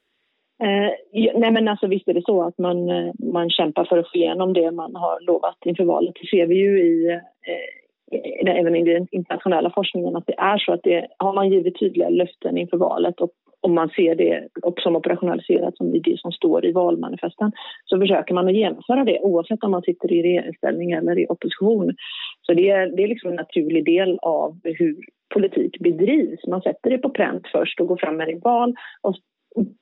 Eh, 0.64 0.92
nej 1.36 1.52
men 1.52 1.68
alltså 1.68 1.88
visst 1.88 2.08
är 2.08 2.14
det 2.14 2.26
så 2.26 2.44
att 2.44 2.58
man, 2.58 2.90
eh, 2.90 3.14
man 3.34 3.50
kämpar 3.50 3.86
för 3.86 3.98
att 3.98 4.12
få 4.12 4.18
igenom 4.18 4.54
det 4.54 4.72
man 4.72 4.96
har 4.96 5.22
lovat 5.22 5.58
inför 5.66 5.84
valet. 5.84 6.16
Det 6.22 6.28
ser 6.28 6.46
vi 6.46 6.56
ju 6.56 6.80
i, 6.80 7.10
eh, 7.12 8.56
även 8.60 8.76
i 8.76 8.84
den 8.84 9.08
internationella 9.12 9.72
forskningen 9.76 10.16
att 10.16 10.28
det 10.28 10.36
är 10.38 10.58
så 10.58 10.74
att 10.74 10.84
det, 10.84 11.08
har 11.18 11.34
man 11.34 11.50
givit 11.50 11.80
tydliga 11.80 12.10
löften 12.10 12.58
inför 12.58 12.78
valet 12.78 13.22
och 13.22 13.32
om 13.62 13.74
man 13.74 13.90
ser 13.90 14.16
det 14.16 14.48
som 14.84 14.96
operationaliserat 14.96 15.78
som 15.78 15.92
det 15.92 16.20
som 16.20 16.32
står 16.32 16.66
i 16.66 16.72
valmanifesten 16.72 17.52
så 17.86 18.00
försöker 18.00 18.34
man 18.34 18.48
att 18.48 18.56
genomföra 18.56 19.04
det 19.04 19.20
oavsett 19.20 19.64
om 19.64 19.72
man 19.72 19.82
sitter 19.82 20.14
i 20.14 20.24
regeringsställning 20.24 20.92
eller 20.92 21.20
i 21.20 21.26
opposition. 21.30 21.96
Så 22.42 22.54
det 22.54 22.70
är, 22.70 22.88
det 22.88 23.04
är 23.04 23.08
liksom 23.08 23.30
en 23.30 23.36
naturlig 23.36 23.86
del 23.86 24.20
av 24.22 24.60
hur 24.64 24.98
politik 25.34 25.80
bedrivs. 25.80 26.48
Man 26.48 26.62
sätter 26.62 26.90
det 26.90 26.98
på 26.98 27.10
pränt 27.10 27.48
först 27.52 27.80
och 27.80 27.88
går 27.88 27.98
fram 27.98 28.18
med 28.18 28.28
det 28.28 28.34
i 28.34 28.40
val 28.40 28.76
och 29.02 29.16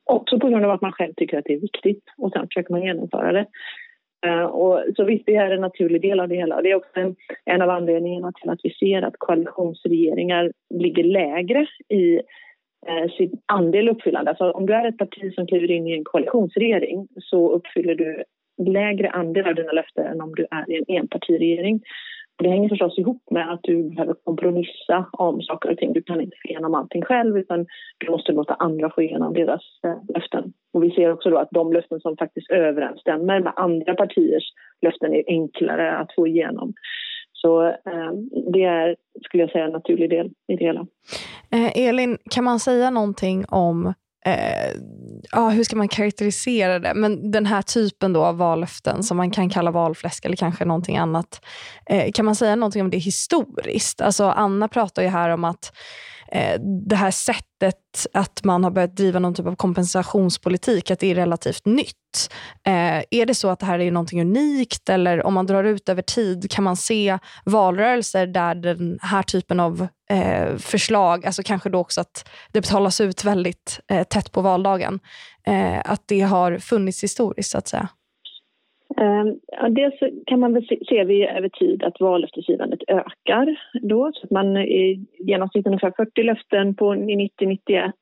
Också 0.04 0.40
på 0.40 0.48
grund 0.48 0.64
av 0.64 0.70
att 0.70 0.80
man 0.80 0.92
själv 0.92 1.12
tycker 1.16 1.38
att 1.38 1.44
det 1.44 1.54
är 1.54 1.60
viktigt 1.60 2.04
och 2.16 2.32
sen 2.32 2.46
försöker 2.46 2.72
man 2.72 2.82
genomföra 2.82 3.32
det. 3.32 3.46
Eh, 4.26 4.44
och 4.44 4.84
så 4.96 5.04
visst, 5.04 5.26
det 5.26 5.34
är 5.34 5.50
en 5.50 5.60
naturlig 5.60 6.02
del 6.02 6.20
av 6.20 6.28
det 6.28 6.36
hela. 6.36 6.62
Det 6.62 6.70
är 6.70 6.74
också 6.74 7.00
en, 7.00 7.16
en 7.44 7.62
av 7.62 7.70
anledningarna 7.70 8.32
till 8.32 8.50
att 8.50 8.60
vi 8.62 8.70
ser 8.70 9.02
att 9.02 9.18
koalitionsregeringar 9.18 10.52
ligger 10.74 11.04
lägre 11.04 11.66
i 11.88 12.16
eh, 12.86 13.10
sin 13.16 13.40
andel 13.46 13.88
uppfyllande. 13.88 14.30
Alltså 14.30 14.50
om 14.50 14.66
du 14.66 14.74
är 14.74 14.88
ett 14.88 14.98
parti 14.98 15.34
som 15.34 15.46
kliver 15.46 15.70
in 15.70 15.86
i 15.86 15.92
en 15.92 16.04
koalitionsregering 16.04 17.08
så 17.20 17.52
uppfyller 17.52 17.94
du 17.94 18.24
lägre 18.62 19.10
andel 19.10 19.46
av 19.46 19.54
dina 19.54 19.72
löften 19.72 20.06
än 20.06 20.20
om 20.20 20.34
du 20.34 20.46
är 20.50 20.70
i 20.70 20.76
en 20.76 20.96
enpartiregering. 20.96 21.80
Det 22.38 22.48
hänger 22.48 22.68
förstås 22.68 22.98
ihop 22.98 23.22
med 23.30 23.52
att 23.52 23.60
du 23.62 23.82
behöver 23.82 24.14
kompromissa 24.24 25.06
om 25.12 25.42
saker 25.42 25.70
och 25.70 25.78
ting. 25.78 25.92
Du 25.92 26.02
kan 26.02 26.20
inte 26.20 26.36
få 26.42 26.48
igenom 26.48 26.74
allting 26.74 27.02
själv 27.02 27.38
utan 27.38 27.66
du 27.98 28.10
måste 28.10 28.32
låta 28.32 28.54
andra 28.54 28.90
få 28.90 29.02
igenom 29.02 29.34
deras 29.34 29.62
eh, 29.84 30.14
löften. 30.14 30.52
Och 30.72 30.82
vi 30.82 30.90
ser 30.90 31.12
också 31.12 31.30
då 31.30 31.38
att 31.38 31.48
de 31.50 31.72
löften 31.72 32.00
som 32.00 32.16
faktiskt 32.16 32.50
överensstämmer 32.50 33.40
med 33.40 33.52
andra 33.56 33.94
partiers 33.94 34.44
löften 34.82 35.14
är 35.14 35.22
enklare 35.26 35.96
att 35.96 36.14
få 36.14 36.26
igenom. 36.26 36.74
Så 37.32 37.66
eh, 37.66 38.12
det 38.52 38.64
är, 38.64 38.96
skulle 39.24 39.42
jag 39.42 39.50
säga, 39.50 39.64
en 39.64 39.72
naturlig 39.72 40.10
del 40.10 40.26
i 40.26 40.56
det 40.56 40.64
hela. 40.64 40.86
Eh, 41.52 41.88
Elin, 41.88 42.18
kan 42.30 42.44
man 42.44 42.58
säga 42.58 42.90
någonting 42.90 43.44
om 43.48 43.94
eh, 44.26 44.72
ah, 45.32 45.48
hur 45.48 45.64
ska 45.64 45.76
man 45.76 45.88
karaktärisera 45.88 46.78
det? 46.78 46.94
Men 46.94 47.30
den 47.30 47.46
här 47.46 47.62
typen 47.62 48.12
då 48.12 48.24
av 48.24 48.36
vallöften 48.36 49.02
som 49.02 49.16
man 49.16 49.30
kan 49.30 49.50
kalla 49.50 49.70
valfläsk 49.70 50.24
eller 50.24 50.36
kanske 50.36 50.64
någonting 50.64 50.96
annat. 50.96 51.44
Eh, 51.86 52.12
kan 52.12 52.24
man 52.24 52.34
säga 52.34 52.56
någonting 52.56 52.82
om 52.82 52.90
det 52.90 52.98
historiskt? 52.98 54.00
Alltså 54.00 54.24
Anna 54.24 54.68
pratar 54.68 55.02
ju 55.02 55.08
här 55.08 55.30
om 55.30 55.44
att 55.44 55.72
Eh, 56.32 56.60
det 56.88 56.96
här 56.96 57.10
sättet 57.10 58.06
att 58.12 58.44
man 58.44 58.64
har 58.64 58.70
börjat 58.70 58.96
driva 58.96 59.18
någon 59.18 59.34
typ 59.34 59.46
av 59.46 59.56
kompensationspolitik, 59.56 60.90
att 60.90 60.98
det 60.98 61.10
är 61.10 61.14
relativt 61.14 61.66
nytt. 61.66 62.30
Eh, 62.66 63.02
är 63.10 63.26
det 63.26 63.34
så 63.34 63.48
att 63.48 63.60
det 63.60 63.66
här 63.66 63.78
är 63.78 63.90
någonting 63.90 64.20
unikt 64.20 64.88
eller 64.88 65.26
om 65.26 65.34
man 65.34 65.46
drar 65.46 65.64
ut 65.64 65.88
över 65.88 66.02
tid, 66.02 66.50
kan 66.50 66.64
man 66.64 66.76
se 66.76 67.18
valrörelser 67.44 68.26
där 68.26 68.54
den 68.54 68.98
här 69.02 69.22
typen 69.22 69.60
av 69.60 69.88
eh, 70.10 70.56
förslag, 70.56 71.26
alltså 71.26 71.42
kanske 71.42 71.70
då 71.70 71.78
också 71.78 72.00
att 72.00 72.28
det 72.52 72.60
betalas 72.60 73.00
ut 73.00 73.24
väldigt 73.24 73.80
tätt 74.10 74.32
på 74.32 74.40
valdagen, 74.40 75.00
att 75.84 76.02
det 76.06 76.20
har 76.20 76.58
funnits 76.58 77.04
historiskt 77.04 77.50
så 77.50 77.58
att 77.58 77.68
säga? 77.68 77.88
Eh, 79.00 79.24
dels 79.70 79.94
kan 80.26 80.40
man 80.40 80.54
väl 80.54 80.66
se, 80.66 80.78
ser 80.88 81.04
vi 81.04 81.26
över 81.26 81.48
tid 81.48 81.82
att 81.82 82.00
vallöftesgivandet 82.00 82.80
ökar 82.88 83.56
då. 83.82 84.10
Så 84.14 84.24
att 84.24 84.30
man 84.30 84.56
i 84.56 85.06
genomsnitt 85.18 85.66
ungefär 85.66 85.92
40 85.96 86.22
löften 86.22 86.74
på 86.74 86.94
90, 86.94 87.46
91, 87.46 87.94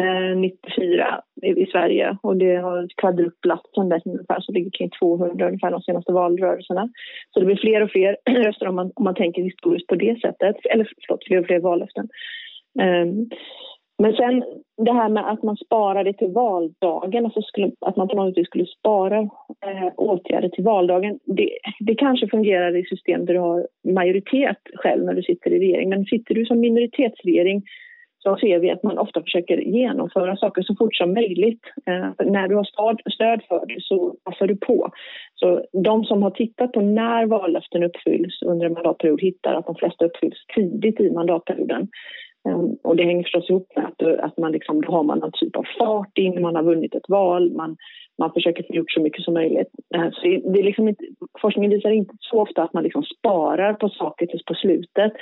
eh, 0.00 0.36
94 0.36 1.20
i, 1.42 1.48
i, 1.48 1.66
Sverige 1.66 2.18
och 2.22 2.36
det 2.36 2.56
har 2.56 2.88
kvadruplats 2.96 3.70
sen 3.74 3.88
dess 3.88 4.06
ungefär 4.06 4.40
så 4.40 4.52
ligger 4.52 4.70
kring 4.70 4.90
200 5.00 5.46
ungefär 5.46 5.70
de 5.70 5.82
senaste 5.82 6.12
valrörelserna. 6.12 6.88
Så 7.30 7.40
det 7.40 7.46
blir 7.46 7.56
fler 7.56 7.82
och 7.82 7.90
fler 7.90 8.16
röster 8.30 8.68
om 8.68 8.74
man, 8.74 8.92
om 8.94 9.04
man 9.04 9.14
tänker 9.14 9.42
historiskt 9.42 9.86
på 9.86 9.94
det 9.94 10.20
sättet, 10.20 10.56
eller 10.70 10.88
förlåt, 11.06 11.24
fler 11.26 11.40
och 11.40 11.46
fler 11.46 11.60
vallöften. 11.60 12.08
Eh, 12.80 13.06
men 14.00 14.12
sen 14.12 14.44
det 14.84 14.92
här 14.92 15.08
med 15.08 15.30
att 15.30 15.42
man 15.42 15.56
sparar 15.56 16.04
det 16.04 16.12
till 16.12 16.32
valdagen, 16.32 17.24
alltså 17.24 17.42
skulle, 17.42 17.72
att 17.80 17.96
man 17.96 18.08
på 18.08 18.16
något 18.16 18.38
vis 18.38 18.46
skulle 18.46 18.66
spara 18.66 19.18
eh, 19.66 19.92
åtgärder 19.96 20.48
till 20.48 20.64
valdagen. 20.64 21.18
Det, 21.24 21.50
det 21.80 21.94
kanske 21.94 22.28
fungerar 22.28 22.76
i 22.76 22.84
system 22.84 23.26
där 23.26 23.34
du 23.34 23.40
har 23.40 23.66
majoritet 23.88 24.58
själv 24.74 25.04
när 25.04 25.14
du 25.14 25.22
sitter 25.22 25.50
i 25.50 25.58
regering. 25.58 25.88
Men 25.88 26.04
sitter 26.04 26.34
du 26.34 26.46
som 26.46 26.60
minoritetsregering 26.60 27.62
så 28.22 28.36
ser 28.36 28.58
vi 28.58 28.70
att 28.70 28.82
man 28.82 28.98
ofta 28.98 29.22
försöker 29.22 29.56
genomföra 29.56 30.36
saker 30.36 30.62
så 30.62 30.74
fort 30.78 30.96
som 30.96 31.14
möjligt. 31.14 31.62
Eh, 31.86 32.26
när 32.26 32.48
du 32.48 32.54
har 32.56 32.64
stöd, 32.64 33.00
stöd 33.14 33.42
för 33.48 33.66
det 33.66 33.82
så 33.82 34.16
passar 34.24 34.46
du 34.46 34.56
på. 34.56 34.90
Så 35.34 35.64
de 35.72 36.04
som 36.04 36.22
har 36.22 36.30
tittat 36.30 36.72
på 36.72 36.80
när 36.80 37.26
vallöften 37.26 37.82
uppfylls 37.82 38.42
under 38.42 38.66
en 38.66 38.72
mandatperiod 38.72 39.20
hittar 39.20 39.54
att 39.54 39.66
de 39.66 39.74
flesta 39.74 40.04
uppfylls 40.04 40.46
tidigt 40.54 41.00
i 41.00 41.10
mandatperioden. 41.10 41.88
Ehm, 42.48 42.76
och 42.82 42.96
det 42.96 43.04
hänger 43.04 43.22
förstås 43.22 43.50
ihop 43.50 43.72
med 43.76 43.86
att, 43.86 44.02
eh, 44.02 44.24
att 44.24 44.38
man 44.38 44.52
liksom, 44.52 44.80
då 44.80 44.92
har 44.92 45.02
man 45.02 45.18
någon 45.18 45.32
typ 45.32 45.56
av 45.56 45.66
fart 45.78 46.18
in, 46.18 46.42
man 46.42 46.56
har 46.56 46.62
vunnit 46.62 46.94
ett 46.94 47.08
val, 47.08 47.52
man, 47.52 47.76
man 48.18 48.32
försöker 48.32 48.62
få 48.62 48.74
gjort 48.74 48.90
så 48.90 49.00
mycket 49.00 49.24
som 49.24 49.34
möjligt. 49.34 49.70
Ehm, 49.94 50.12
så 50.12 50.20
det, 50.22 50.58
är 50.58 50.62
liksom 50.62 50.88
inte, 50.88 51.04
forskningen 51.40 51.70
visar 51.70 51.90
inte 51.90 52.14
så 52.18 52.40
ofta 52.40 52.62
att 52.62 52.72
man 52.72 52.84
liksom 52.84 53.02
sparar 53.02 53.74
på 53.74 53.88
saker 53.88 54.26
tills 54.26 54.44
på 54.44 54.54
slutet. 54.54 55.12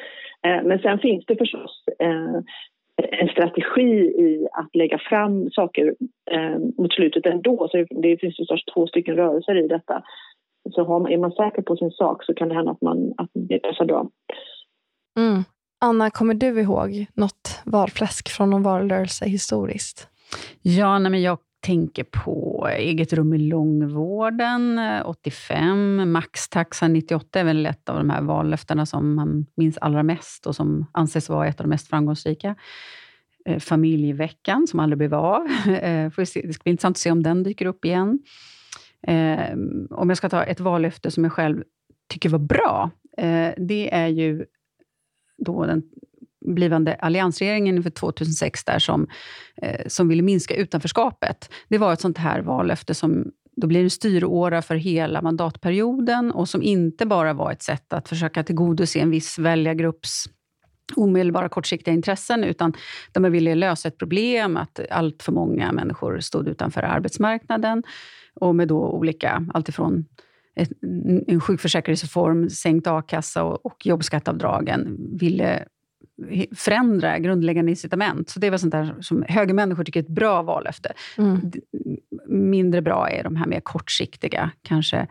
Ehm, 0.43 0.67
men 0.67 0.79
sen 0.79 0.99
finns 0.99 1.25
det 1.27 1.37
förstås 1.37 1.85
eh, 1.99 2.43
en 3.21 3.29
strategi 3.29 3.93
i 3.99 4.49
att 4.53 4.77
lägga 4.77 4.99
fram 4.99 5.51
saker 5.51 5.95
mot 6.79 6.93
slutet 6.93 7.27
ändå. 7.27 7.69
Så 7.71 7.85
det 7.91 8.21
finns 8.21 8.37
förstås 8.37 8.65
två 8.75 8.87
stycken 8.87 9.17
rörelser 9.17 9.65
i 9.65 9.69
detta. 9.69 10.03
Så 10.71 11.07
är 11.07 11.19
man 11.19 11.33
säker 11.33 11.63
på 11.63 11.77
sin 11.77 11.91
sak 11.91 12.25
så 12.25 12.35
kan 12.35 12.49
det 12.49 12.55
hända 12.55 12.71
att, 12.71 12.83
man, 12.83 13.15
att 13.17 13.31
det 13.33 13.59
passar 13.59 13.85
bra. 13.85 14.09
Mm. 15.19 15.43
Anna, 15.81 16.11
kommer 16.11 16.35
du 16.35 16.61
ihåg 16.61 17.07
något 17.15 17.61
valfläsk 17.65 18.29
från 18.29 18.51
någon 18.51 18.63
valrörelse 18.63 19.27
historiskt? 19.27 20.09
Ja, 20.63 20.99
nej, 20.99 21.11
men 21.11 21.23
jag 21.23 21.39
tänker 21.61 22.05
på 22.05 22.69
eget 22.77 23.13
rum 23.13 23.35
i 23.35 23.39
långvården 23.39 24.81
85, 25.05 26.13
Maxtaxan 26.13 26.93
98 26.93 27.41
är 27.41 27.45
väl 27.45 27.67
ett 27.67 27.89
av 27.89 27.97
de 27.97 28.11
här 28.11 28.23
vallöftena 28.23 28.87
som 28.87 29.15
man 29.15 29.47
minns 29.55 29.79
allra 29.79 30.03
mest 30.03 30.47
och 30.47 30.57
som 30.57 30.87
anses 30.93 31.29
vara 31.29 31.47
ett 31.47 31.61
av 31.61 31.65
de 31.65 31.71
mest 31.71 31.89
framgångsrika. 31.89 32.55
Eh, 33.45 33.59
familjeveckan, 33.59 34.67
som 34.67 34.81
aldrig 34.81 34.99
blev 34.99 35.15
av. 35.15 35.47
Eh, 35.67 36.11
det 36.17 36.27
ska 36.27 36.41
bli 36.41 36.71
intressant 36.71 36.97
att 36.97 37.01
se 37.01 37.11
om 37.11 37.23
den 37.23 37.43
dyker 37.43 37.67
upp 37.67 37.85
igen. 37.85 38.19
Eh, 39.03 39.53
om 39.91 40.09
jag 40.09 40.17
ska 40.17 40.29
ta 40.29 40.43
ett 40.43 40.61
vallöfte 40.61 41.11
som 41.11 41.25
jag 41.25 41.33
själv 41.33 41.63
tycker 42.09 42.29
var 42.29 42.39
bra, 42.39 42.91
det 43.57 43.95
är 43.95 44.07
ju 44.07 44.45
då 45.39 45.67
den 45.67 45.83
blivande 46.47 46.95
alliansregeringen 46.95 47.77
inför 47.77 47.91
2006 47.91 48.65
där 48.65 48.79
som, 48.79 49.07
eh, 49.63 49.87
som 49.87 50.09
ville 50.09 50.23
minska 50.23 50.55
utanförskapet. 50.55 51.51
Det 51.69 51.79
var 51.79 51.93
ett 51.93 52.01
sånt 52.01 52.19
här 52.19 52.41
vallöfte 52.41 52.95
som 52.95 53.33
då 53.57 53.67
blir 53.67 53.83
en 53.83 53.91
styråra 53.91 54.63
för 54.63 54.75
hela 54.75 55.23
mandatperioden 55.23 56.33
och 56.33 56.49
som 56.49 56.63
inte 56.63 57.07
bara 57.07 57.33
var 57.33 57.53
ett 57.53 57.63
sätt 57.63 57.93
att 57.93 58.09
försöka 58.09 58.43
tillgodose 58.45 58.99
en 59.01 59.11
viss 59.11 59.39
väljargrupps 59.39 60.29
omedelbara 60.97 61.49
kortsiktiga 61.49 61.95
intressen, 61.95 62.45
utan 62.45 62.73
de 63.13 63.33
ville 63.33 63.55
lösa 63.55 63.89
ett 63.89 63.99
problem 63.99 64.57
att 64.57 64.81
allt 64.91 65.23
för 65.23 65.33
många 65.33 65.73
människor 65.73 66.21
stod 66.21 66.49
utanför 66.49 66.83
arbetsmarknaden 66.83 67.83
och 68.35 68.55
med 68.55 68.69
då 68.69 68.89
olika, 68.89 69.47
alltifrån 69.55 70.05
en 71.27 71.41
sjukförsäkringsreform, 71.41 72.51
sänkt 72.51 72.87
a-kassa 72.87 73.45
och, 73.45 73.67
och 73.67 73.87
jobbskatteavdragen 73.87 74.97
ville 75.19 75.65
förändra 76.57 77.19
grundläggande 77.19 77.71
incitament. 77.71 78.29
Så 78.29 78.41
det 78.41 78.51
väl 78.51 78.59
sånt 78.59 78.73
där 78.73 78.97
som 79.01 79.25
högermänniskor 79.29 79.85
tycker 79.85 80.01
är 80.01 80.05
ett 80.05 80.11
bra 80.11 80.43
vallöfte. 80.43 80.93
Mm. 81.19 81.53
Mindre 82.29 82.83
bra 82.83 83.11
är 83.11 83.25
de 83.25 83.37
här 83.37 83.47
mer 83.47 83.61
kortsiktiga, 83.61 84.51
kanske 84.63 85.07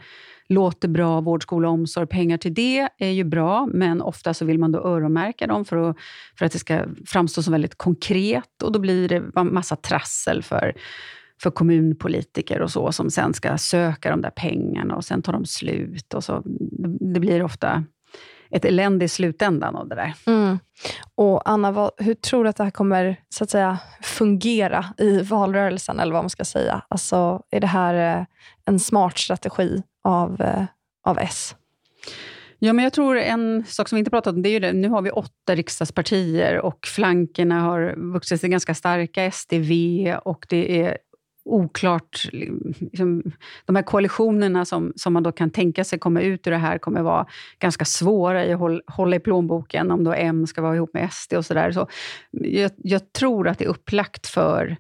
låter 0.50 0.88
bra, 0.88 1.22
vård, 1.22 1.44
skola, 1.44 1.70
omsorg, 1.70 2.08
pengar 2.08 2.38
till 2.38 2.54
det 2.54 2.90
är 2.98 3.10
ju 3.10 3.24
bra, 3.24 3.66
men 3.74 4.02
ofta 4.02 4.34
så 4.34 4.46
vill 4.46 4.60
man 4.60 4.72
då 4.72 4.80
öronmärka 4.80 5.48
dem 5.48 5.66
för 5.66 5.90
att, 5.90 5.98
för 6.38 6.46
att 6.46 6.52
det 6.52 6.60
ska 6.60 6.86
framstå 7.06 7.44
som 7.44 7.52
väldigt 7.52 7.78
konkret 7.78 8.64
och 8.64 8.72
då 8.72 8.80
blir 8.80 9.10
det 9.10 9.44
massa 9.44 9.76
trassel 9.76 10.44
för 10.44 10.74
för 11.44 11.52
kommunpolitiker 11.52 12.62
och 12.62 12.72
så, 12.72 12.92
som 12.92 13.10
sen 13.10 13.34
ska 13.34 13.58
söka 13.58 14.10
de 14.10 14.22
där 14.22 14.30
pengarna 14.30 14.96
och 14.96 15.06
sen 15.06 15.22
tar 15.22 15.34
de 15.34 15.46
slut. 15.46 16.14
Och 16.14 16.24
så. 16.24 16.44
Det 17.14 17.20
blir 17.20 17.44
ofta 17.44 17.84
ett 18.50 18.66
elände 18.66 19.06
i 19.06 19.08
slutändan 19.08 19.76
av 19.76 19.88
det 19.88 19.96
där. 19.96 20.14
Mm. 20.26 20.60
Och 21.16 21.50
Anna, 21.50 21.72
vad, 21.72 21.92
hur 21.98 22.14
tror 22.14 22.44
du 22.44 22.50
att 22.50 22.56
det 22.56 22.64
här 22.64 22.72
kommer 22.72 23.20
så 23.30 23.44
att 23.44 23.50
säga, 23.50 23.80
fungera 24.02 24.86
i 24.98 25.22
valrörelsen? 25.22 26.00
Eller 26.00 26.14
vad 26.14 26.24
man 26.24 26.30
ska 26.30 26.46
säga. 26.46 26.82
Alltså, 26.88 27.44
är 27.52 27.60
det 27.60 27.68
här 27.68 28.20
eh, 28.20 28.26
en 28.66 28.80
smart 28.80 29.18
strategi 29.18 29.84
av, 30.04 30.42
eh, 30.42 30.64
av 31.04 31.20
S? 31.20 31.56
Ja, 32.60 32.74
men 32.74 32.84
jag 32.84 32.94
tror 32.94 33.18
en 33.18 33.64
sak 33.68 33.90
som 33.90 33.96
vi 33.96 34.00
inte 34.00 34.12
pratat 34.12 34.34
om, 34.34 34.42
det 34.42 34.50
är 34.50 34.52
ju 34.52 34.60
det, 34.60 34.74
nu 34.74 34.90
har 34.90 35.02
vi 35.02 35.12
åtta 35.12 35.56
riksdagspartier 35.56 36.60
och 36.60 36.88
flankerna 36.88 37.62
har 37.62 37.96
vuxit 38.14 38.42
sig 38.42 38.50
ganska 38.50 38.74
starka, 38.76 39.32
SDV, 39.32 40.16
och 40.26 40.46
det 40.50 40.82
är 40.82 40.98
oklart... 41.48 42.30
Liksom, 42.32 43.24
de 43.66 43.76
här 43.76 43.84
koalitionerna 43.84 44.66
som, 44.66 44.94
som 44.96 45.14
man 45.14 45.24
då 45.24 45.32
kan 45.32 45.50
tänka 45.50 45.84
sig 45.84 46.00
komma 46.00 46.22
ut 46.22 46.48
ur 46.48 46.52
det 46.52 46.58
här 46.58 46.78
kommer 46.78 47.02
vara 47.02 47.26
ganska 47.60 47.86
svåra 47.86 48.46
i 48.46 48.54
att 48.54 48.60
hålla, 48.60 48.82
hålla 48.88 49.16
i 49.16 49.20
plånboken, 49.20 49.92
om 49.92 50.04
då 50.04 50.14
M 50.14 50.48
ska 50.48 50.62
vara 50.62 50.76
ihop 50.76 50.94
med 50.94 51.14
SD 51.14 51.34
och 51.34 51.46
sådär. 51.46 51.72
Så 51.72 51.88
jag, 52.32 52.72
jag 52.78 53.14
tror 53.14 53.48
att 53.48 53.60
det 53.60 53.66
är 53.66 53.70
upplagt 53.70 54.28
för 54.28 54.78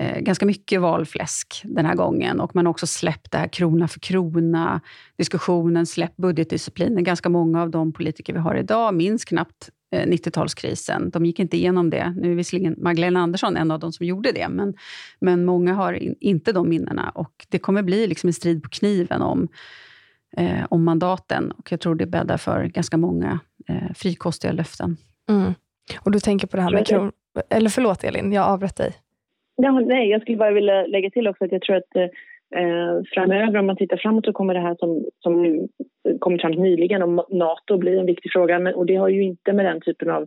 eh, 0.00 0.18
ganska 0.18 0.46
mycket 0.46 0.80
valfläsk 0.80 1.62
den 1.64 1.86
här 1.86 1.94
gången. 1.94 2.40
Och 2.40 2.54
man 2.54 2.66
har 2.66 2.70
också 2.70 2.86
släppt 2.86 3.32
det 3.32 3.38
här 3.38 3.48
krona 3.48 3.88
för 3.88 4.00
krona, 4.00 4.80
diskussionen, 5.18 5.86
släppt 5.86 6.16
budgetdisciplinen. 6.16 7.04
Ganska 7.04 7.28
många 7.28 7.62
av 7.62 7.70
de 7.70 7.92
politiker 7.92 8.32
vi 8.32 8.38
har 8.38 8.54
idag 8.54 8.94
minns 8.94 9.24
knappt 9.24 9.70
90-talskrisen. 9.94 11.02
Eh, 11.02 11.08
de 11.08 11.26
gick 11.26 11.38
inte 11.38 11.56
igenom 11.56 11.90
det. 11.90 12.14
Nu 12.16 12.32
är 12.32 12.34
visserligen 12.34 12.74
Magdalena 12.78 13.20
Andersson 13.20 13.56
en 13.56 13.70
av 13.70 13.78
de 13.80 13.92
som 13.92 14.06
gjorde 14.06 14.32
det, 14.32 14.48
men, 14.48 14.74
men 15.20 15.44
många 15.44 15.74
har 15.74 15.92
in, 15.92 16.14
inte 16.20 16.52
de 16.52 16.68
minnena. 16.68 17.10
Och 17.14 17.46
det 17.48 17.58
kommer 17.58 17.82
bli 17.82 18.06
liksom 18.06 18.28
en 18.28 18.32
strid 18.34 18.62
på 18.62 18.68
kniven 18.68 19.22
om, 19.22 19.48
eh, 20.36 20.66
om 20.70 20.84
mandaten. 20.84 21.50
Och 21.50 21.72
jag 21.72 21.80
tror 21.80 21.94
det 21.94 22.06
bäddar 22.06 22.36
för 22.36 22.64
ganska 22.64 22.96
många 22.96 23.40
eh, 23.68 23.92
frikostiga 23.94 24.52
löften. 24.52 24.96
Mm. 25.28 25.52
Och 26.00 26.10
du 26.10 26.20
tänker 26.20 26.46
på 26.46 26.56
det 26.56 26.62
här 26.62 26.70
med 26.70 26.86
kron... 26.86 27.12
Eller 27.50 27.70
förlåt 27.70 28.04
Elin, 28.04 28.32
jag 28.32 28.44
avbröt 28.46 28.76
dig. 28.76 28.92
Ja, 29.56 29.80
nej, 29.80 30.08
jag 30.08 30.22
skulle 30.22 30.38
bara 30.38 30.52
vilja 30.52 30.86
lägga 30.86 31.10
till 31.10 31.28
också 31.28 31.44
att 31.44 31.52
jag 31.52 31.62
tror 31.62 31.76
att 31.76 32.10
eh, 32.54 33.02
framöver, 33.14 33.58
om 33.58 33.66
man 33.66 33.76
tittar 33.76 33.96
framåt, 33.96 34.24
så 34.24 34.32
kommer 34.32 34.54
det 34.54 34.60
här 34.60 34.76
som, 34.78 35.04
som 35.22 35.42
nu 35.42 35.68
kommit 36.18 36.40
fram 36.40 36.52
nyligen 36.52 37.02
om 37.02 37.24
Nato 37.28 37.76
bli 37.76 37.98
en 37.98 38.06
viktig 38.06 38.32
fråga. 38.32 38.58
Men, 38.58 38.74
och 38.74 38.86
det 38.86 38.96
har 38.96 39.08
ju 39.08 39.22
inte 39.22 39.52
med 39.52 39.64
den 39.64 39.80
typen 39.80 40.10
av 40.10 40.26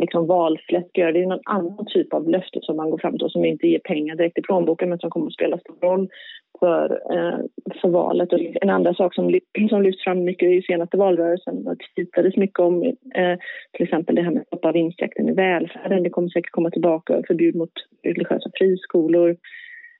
liksom 0.00 0.26
valfläsk 0.26 0.86
att 0.86 0.98
göra. 0.98 1.12
Det 1.12 1.22
är 1.22 1.26
någon 1.26 1.40
annan 1.44 1.86
typ 1.86 2.12
av 2.12 2.28
löfte 2.28 2.58
som 2.62 2.76
man 2.76 2.90
går 2.90 2.98
fram 2.98 3.18
till 3.18 3.30
som 3.30 3.44
inte 3.44 3.66
ger 3.66 3.78
pengar 3.78 4.16
direkt 4.16 4.38
i 4.38 4.42
plånboken 4.42 4.88
men 4.88 4.98
som 4.98 5.10
kommer 5.10 5.26
att 5.26 5.32
spela 5.32 5.58
stor 5.58 5.76
roll 5.80 6.08
för, 6.58 6.90
eh, 7.14 7.38
för 7.80 7.88
valet. 7.88 8.32
Och 8.32 8.38
en 8.62 8.70
andra 8.70 8.94
sak 8.94 9.14
som, 9.14 9.40
som 9.68 9.82
lyfts 9.82 10.04
fram 10.04 10.24
mycket 10.24 10.48
i 10.48 10.62
senaste 10.62 10.96
valrörelsen 10.96 11.66
och 11.66 11.76
tittades 11.94 12.36
mycket 12.36 12.58
om 12.58 12.82
eh, 13.14 13.38
till 13.72 13.84
exempel 13.84 14.14
det 14.14 14.22
här 14.22 14.30
med 14.30 14.40
att 14.40 14.46
stoppa 14.46 14.72
vinstjakten 14.72 15.28
i 15.28 15.32
välfärden. 15.32 16.02
Det 16.02 16.10
kommer 16.10 16.28
säkert 16.28 16.50
komma 16.50 16.70
tillbaka 16.70 17.22
förbud 17.26 17.54
mot 17.54 17.72
religiösa 18.02 18.50
friskolor. 18.54 19.36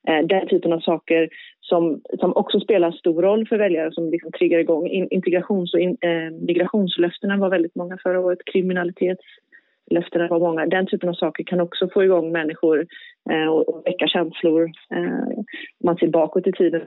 Eh, 0.08 0.26
den 0.26 0.48
typen 0.48 0.72
av 0.72 0.80
saker 0.80 1.28
som, 1.60 2.00
som 2.20 2.36
också 2.36 2.60
spelar 2.60 2.90
stor 2.92 3.22
roll 3.22 3.46
för 3.48 3.58
väljare 3.58 3.92
som 3.92 4.10
liksom 4.10 4.32
triggar 4.32 4.58
igång. 4.58 4.86
In, 4.86 5.08
integrations 5.10 5.74
och 5.74 5.80
in, 5.80 5.96
eh, 6.00 6.30
migrationslöftena 6.40 7.36
var 7.36 7.50
väldigt 7.50 7.74
många 7.74 7.98
förra 8.02 8.20
året. 8.20 8.38
Kriminalitetslöftena 8.52 10.28
var 10.28 10.38
många. 10.38 10.66
Den 10.66 10.86
typen 10.86 11.08
av 11.08 11.14
saker 11.14 11.44
kan 11.44 11.60
också 11.60 11.88
få 11.88 12.04
igång 12.04 12.32
människor 12.32 12.86
eh, 13.30 13.46
och, 13.46 13.68
och 13.68 13.86
väcka 13.86 14.06
känslor. 14.06 14.70
Eh, 14.94 15.42
man 15.84 15.96
ser 15.96 16.08
bakåt 16.08 16.46
i 16.46 16.52
tiden 16.52 16.82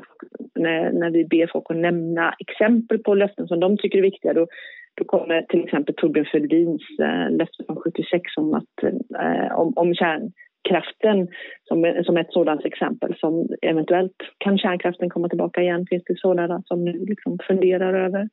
när, 0.55 0.91
när 0.91 1.09
vi 1.09 1.25
ber 1.25 1.49
folk 1.53 1.65
att 1.69 1.77
nämna 1.77 2.33
exempel 2.39 2.99
på 2.99 3.13
löften 3.13 3.47
som 3.47 3.59
de 3.59 3.77
tycker 3.77 3.97
är 3.97 4.01
viktiga. 4.11 4.33
Då, 4.33 4.47
då 4.95 5.03
kommer 5.03 5.41
till 5.41 5.63
exempel 5.63 5.95
Torbjörn 5.95 6.25
Fälldins 6.31 6.81
eh, 7.01 7.37
löfte 7.37 7.63
från 7.65 7.75
76 7.75 8.21
om, 8.37 8.53
att, 8.53 8.83
eh, 8.83 9.59
om, 9.59 9.73
om 9.75 9.95
kärn 9.95 10.31
kraften 10.69 11.27
som, 11.67 12.03
som 12.05 12.17
ett 12.17 12.33
sådant 12.33 12.65
exempel 12.65 13.15
som 13.17 13.47
eventuellt 13.61 14.15
kan 14.37 14.57
kärnkraften 14.57 15.09
komma 15.09 15.29
tillbaka 15.29 15.61
igen. 15.61 15.85
Finns 15.89 16.03
det 16.03 16.19
sådana 16.19 16.61
som 16.65 16.85
nu 16.85 17.05
liksom 17.05 17.37
funderar 17.47 18.05
över? 18.05 18.29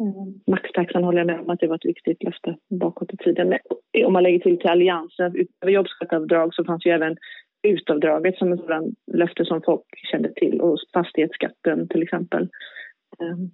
Mm. 0.00 0.40
Maxtaxan 0.46 1.04
håller 1.04 1.18
jag 1.18 1.26
med 1.26 1.40
om 1.40 1.50
att 1.50 1.60
det 1.60 1.66
var 1.66 1.76
ett 1.76 1.84
viktigt 1.84 2.22
löfte 2.22 2.56
bakåt 2.70 3.14
i 3.14 3.16
tiden. 3.16 3.48
Men 3.48 3.58
om 4.06 4.12
man 4.12 4.22
lägger 4.22 4.38
till 4.38 4.58
till 4.58 4.70
Alliansen, 4.70 5.36
utöver 5.36 5.72
jobbskatteavdrag 5.72 6.54
så 6.54 6.64
fanns 6.64 6.86
ju 6.86 6.90
även 6.90 7.16
utavdraget 7.62 8.36
som 8.38 8.52
ett 8.52 8.60
sådant 8.60 8.94
löfte 9.12 9.44
som 9.44 9.62
folk 9.62 9.84
kände 10.10 10.32
till 10.34 10.60
och 10.60 10.78
fastighetsskatten 10.94 11.88
till 11.88 12.02
exempel. 12.02 12.48
Ehm, 13.20 13.50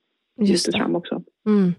Just 0.49 0.73
det. 0.73 0.79
Fram 0.79 0.97
också. 0.97 1.23
Mm. 1.47 1.75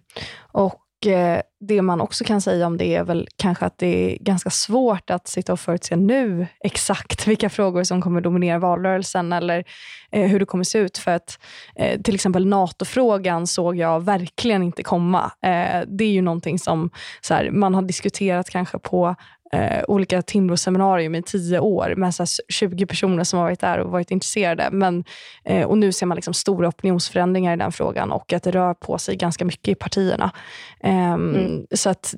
Och 0.54 0.86
Eh, 1.08 1.42
det 1.60 1.82
man 1.82 2.02
också 2.02 2.24
kan 2.24 2.42
säga 2.42 2.68
om 2.68 2.78
det 2.78 2.96
är 2.96 3.04
väl 3.04 3.28
kanske 3.36 3.66
att 3.66 3.78
det 3.78 4.14
är 4.14 4.18
ganska 4.24 4.50
svårt 4.50 5.10
att 5.10 5.28
sitta 5.28 5.54
och 5.54 5.60
förutse 5.60 5.96
nu 5.96 6.48
exakt 6.64 7.28
vilka 7.28 7.50
frågor 7.50 7.84
som 7.84 8.02
kommer 8.02 8.22
dominera 8.22 8.60
valrörelsen 8.60 9.34
eller 9.34 9.64
eh, 10.12 10.28
hur 10.28 10.40
det 10.40 10.46
kommer 10.46 10.64
se 10.64 10.80
ut. 10.80 10.98
För 10.98 11.12
att 11.12 11.40
eh, 11.76 12.02
till 12.02 12.16
exempel 12.16 12.46
NATO-frågan 12.46 13.48
såg 13.48 13.76
jag 13.76 14.04
verkligen 14.06 14.64
inte 14.64 14.84
komma. 14.84 15.32
Eh, 15.42 15.82
det 15.88 16.04
är 16.04 16.12
ju 16.12 16.22
någonting 16.22 16.60
som 16.60 16.90
så 17.22 17.34
här, 17.34 17.52
man 17.52 17.76
har 17.76 17.82
diskuterat 17.82 18.50
kanske 18.50 18.80
på 18.80 19.16
eh, 19.54 19.84
olika 19.88 20.22
Timbro-seminarium 20.22 21.16
i 21.16 21.24
tio 21.24 21.60
år 21.60 21.94
med 21.98 22.16
så 22.16 22.26
20 22.50 22.86
personer 22.86 23.24
som 23.24 23.40
har 23.40 23.46
varit 23.46 23.60
där 23.60 23.78
och 23.80 23.92
varit 23.92 24.12
intresserade. 24.12 24.70
Men, 24.72 25.04
eh, 25.44 25.68
och 25.68 25.78
nu 25.78 25.92
ser 25.92 26.06
man 26.06 26.16
liksom 26.16 26.34
stora 26.34 26.68
opinionsförändringar 26.68 27.54
i 27.54 27.58
den 27.58 27.72
frågan 27.72 28.12
och 28.12 28.34
att 28.34 28.44
det 28.44 28.52
rör 28.52 28.74
på 28.74 28.98
sig 28.98 29.16
ganska 29.16 29.46
mycket 29.46 29.68
i 29.68 29.76
partierna. 29.76 30.32
Ehm, 30.80 31.36
mm. 31.36 31.49
Mm, 31.50 31.68
så 31.72 31.90
att 31.90 32.16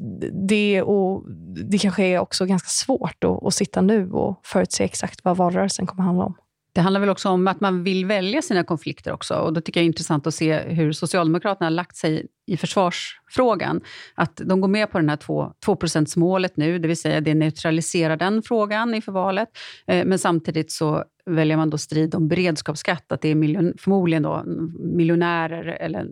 det, 0.48 0.82
och 0.82 1.24
det 1.70 1.78
kanske 1.78 2.04
är 2.04 2.20
också 2.20 2.46
ganska 2.46 2.70
svårt 2.70 3.24
att, 3.24 3.44
att 3.44 3.54
sitta 3.54 3.82
nu 3.82 4.12
och 4.12 4.42
förutse 4.44 4.84
exakt 4.84 5.20
vad 5.24 5.38
valrörelsen 5.38 5.86
kommer 5.88 6.04
handla 6.04 6.26
om. 6.26 6.36
Det 6.74 6.82
handlar 6.82 7.00
väl 7.00 7.10
också 7.10 7.30
om 7.30 7.48
att 7.48 7.62
man 7.62 7.84
vill 7.84 8.06
välja 8.06 8.42
sina 8.42 8.64
konflikter 8.64 9.12
också. 9.12 9.34
Och 9.34 9.54
Då 9.54 9.62
tycker 9.62 9.80
jag 9.80 9.84
det 9.84 9.86
är 9.86 9.88
intressant 9.88 10.28
att 10.28 10.34
se 10.34 10.60
hur 10.60 10.92
Socialdemokraterna 10.92 11.66
har 11.66 11.72
lagt 11.72 11.96
sig 11.96 12.28
i 12.48 12.58
försvarsfrågan. 12.58 13.82
Att 14.16 14.42
de 14.46 14.62
går 14.62 14.68
med 14.68 14.92
på 14.92 15.00
det 15.00 15.10
här 15.10 15.18
2, 15.18 15.54
2 15.66 15.78
målet 16.16 16.58
nu, 16.58 16.80
det 16.80 16.88
vill 16.88 16.98
säga 16.98 17.22
det 17.22 17.34
neutraliserar 17.34 18.18
den 18.18 18.44
frågan 18.44 18.94
inför 18.94 19.12
valet. 19.12 19.50
Eh, 19.88 20.06
men 20.06 20.20
samtidigt 20.20 20.72
så 20.72 21.04
väljer 21.26 21.58
man 21.58 21.70
då 21.70 21.78
strid 21.78 22.16
om 22.16 22.28
beredskapsskatt, 22.28 23.12
att 23.12 23.22
det 23.22 23.30
är 23.30 23.36
miljon, 23.36 23.74
förmodligen 23.78 24.24
då 24.24 24.44
miljonärer 24.80 25.64
eller 25.66 26.08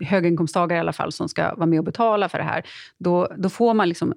höginkomsttagare 0.00 0.76
i 0.76 0.80
alla 0.80 0.92
fall 0.92 1.12
som 1.12 1.28
ska 1.28 1.54
vara 1.54 1.66
med 1.66 1.78
och 1.78 1.84
betala 1.84 2.28
för 2.28 2.38
det 2.38 2.44
här. 2.44 2.62
Då, 2.98 3.28
då 3.36 3.48
får 3.48 3.74
man 3.74 3.88
liksom 3.88 4.14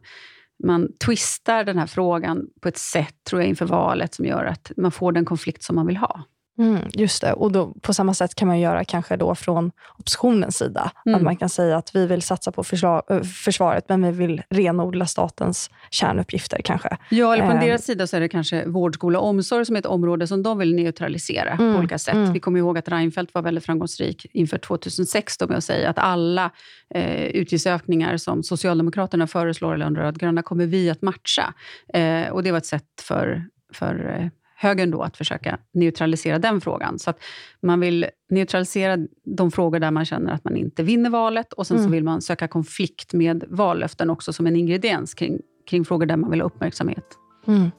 man 0.64 0.94
twistar 1.06 1.64
den 1.64 1.78
här 1.78 1.88
frågan 1.88 2.48
på 2.62 2.68
ett 2.68 2.78
sätt, 2.78 3.16
tror 3.30 3.42
jag, 3.42 3.50
inför 3.50 3.66
valet 3.66 4.14
som 4.14 4.26
gör 4.26 4.46
att 4.46 4.72
man 4.78 4.92
får 4.92 5.12
den 5.12 5.26
konflikt 5.26 5.64
som 5.64 5.76
man 5.76 5.88
vill 5.88 5.98
ha. 5.98 6.24
Mm, 6.58 6.82
just 6.94 7.22
det. 7.22 7.34
Och 7.34 7.52
då, 7.52 7.74
på 7.82 7.94
samma 7.94 8.14
sätt 8.14 8.36
kan 8.36 8.48
man 8.48 8.60
göra 8.60 8.84
kanske 8.84 9.18
då 9.18 9.36
från 9.36 9.72
oppositionens 9.98 10.58
sida. 10.58 10.92
Mm. 11.06 11.16
Att 11.16 11.24
man 11.24 11.38
kan 11.38 11.50
säga 11.50 11.78
att 11.78 11.96
vi 11.96 12.06
vill 12.08 12.22
satsa 12.22 12.52
på 12.52 12.64
försvar, 12.64 13.24
försvaret, 13.24 13.90
men 13.90 14.04
vi 14.04 14.12
vill 14.12 14.42
renodla 14.50 15.06
statens 15.06 15.70
kärnuppgifter 15.92 16.62
kanske. 16.62 16.98
Ja, 17.10 17.34
eller 17.34 17.48
på 17.48 17.52
eh. 17.52 17.60
deras 17.60 17.84
sida 17.84 18.08
så 18.08 18.16
är 18.16 18.20
det 18.20 18.30
kanske 18.30 18.66
vård, 18.66 18.96
skola 18.96 19.20
och 19.20 19.28
omsorg 19.28 19.66
som 19.66 19.76
är 19.76 19.80
ett 19.80 19.86
område 19.86 20.28
som 20.28 20.44
de 20.44 20.58
vill 20.58 20.76
neutralisera 20.76 21.52
mm. 21.52 21.74
på 21.74 21.80
olika 21.80 21.98
sätt. 21.98 22.14
Mm. 22.14 22.34
Vi 22.34 22.40
kommer 22.40 22.60
ihåg 22.60 22.78
att 22.78 22.90
Reinfeldt 22.90 23.34
var 23.34 23.42
väldigt 23.42 23.66
framgångsrik 23.66 24.26
inför 24.34 24.58
2006 24.58 25.40
med 25.40 25.58
att 25.58 25.64
säga 25.64 25.90
att 25.90 26.00
alla 26.00 26.52
eh, 26.96 27.26
utgiftsökningar 27.26 28.18
som 28.18 28.44
Socialdemokraterna 28.44 29.28
föreslår 29.28 29.74
eller 29.74 29.86
de 29.86 29.96
rödgröna 29.96 30.42
kommer 30.42 30.66
vi 30.66 30.90
att 30.90 31.02
matcha. 31.02 31.54
Eh, 31.94 32.30
och 32.30 32.44
Det 32.44 32.52
var 32.52 32.58
ett 32.58 32.66
sätt 32.66 33.02
för 33.02 33.46
för 33.74 34.20
eh, 34.20 34.28
högern 34.58 34.92
då 34.92 35.02
att 35.02 35.18
försöka 35.18 35.58
neutralisera 35.74 36.40
den 36.40 36.62
frågan. 36.62 37.00
Så 37.00 37.10
att 37.10 37.24
man 37.62 37.80
vill 37.80 38.06
neutralisera 38.30 38.98
de 39.24 39.52
frågor 39.52 39.80
där 39.80 39.92
man 39.92 40.06
känner 40.06 40.34
att 40.34 40.44
man 40.44 40.58
inte 40.58 40.84
vinner 40.84 41.10
valet 41.10 41.54
och 41.54 41.68
sen 41.68 41.78
mm. 41.78 41.88
så 41.88 41.92
vill 41.92 42.04
man 42.04 42.22
söka 42.22 42.48
konflikt 42.48 43.14
med 43.14 43.44
vallöften 43.48 44.10
också 44.10 44.34
som 44.34 44.48
en 44.48 44.56
ingrediens 44.56 45.14
kring, 45.14 45.40
kring 45.70 45.86
frågor 45.86 46.06
där 46.06 46.18
man 46.18 46.32
vill 46.32 46.42
ha 46.42 46.46
uppmärksamhet. 46.46 47.06
Mm. 47.48 47.72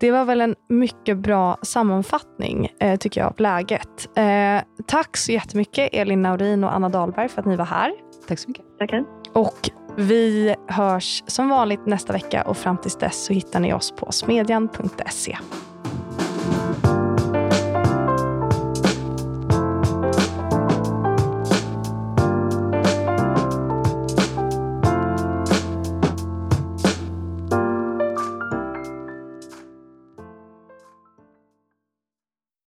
Det 0.00 0.10
var 0.10 0.24
väl 0.24 0.40
en 0.40 0.54
mycket 0.68 1.18
bra 1.18 1.58
sammanfattning, 1.62 2.68
eh, 2.80 2.98
tycker 2.98 3.20
jag, 3.20 3.28
av 3.28 3.40
läget. 3.40 4.08
Eh, 4.16 4.62
tack 4.86 5.16
så 5.16 5.32
jättemycket, 5.32 5.88
Elin 5.92 6.22
Naurin 6.22 6.64
och 6.64 6.74
Anna 6.74 6.88
Dahlberg, 6.88 7.28
för 7.28 7.40
att 7.40 7.46
ni 7.46 7.56
var 7.56 7.64
här. 7.64 7.92
Tack 8.28 8.38
så 8.38 8.48
mycket. 8.48 8.64
Tackar. 8.78 9.04
Och 9.32 9.70
vi 9.96 10.54
hörs 10.68 11.22
som 11.26 11.48
vanligt 11.48 11.86
nästa 11.86 12.12
vecka 12.12 12.42
och 12.42 12.56
fram 12.56 12.76
tills 12.76 12.96
dess 12.96 13.24
så 13.24 13.32
hittar 13.32 13.60
ni 13.60 13.72
oss 13.74 13.92
på 13.96 14.12
smedjan.se. 14.12 15.38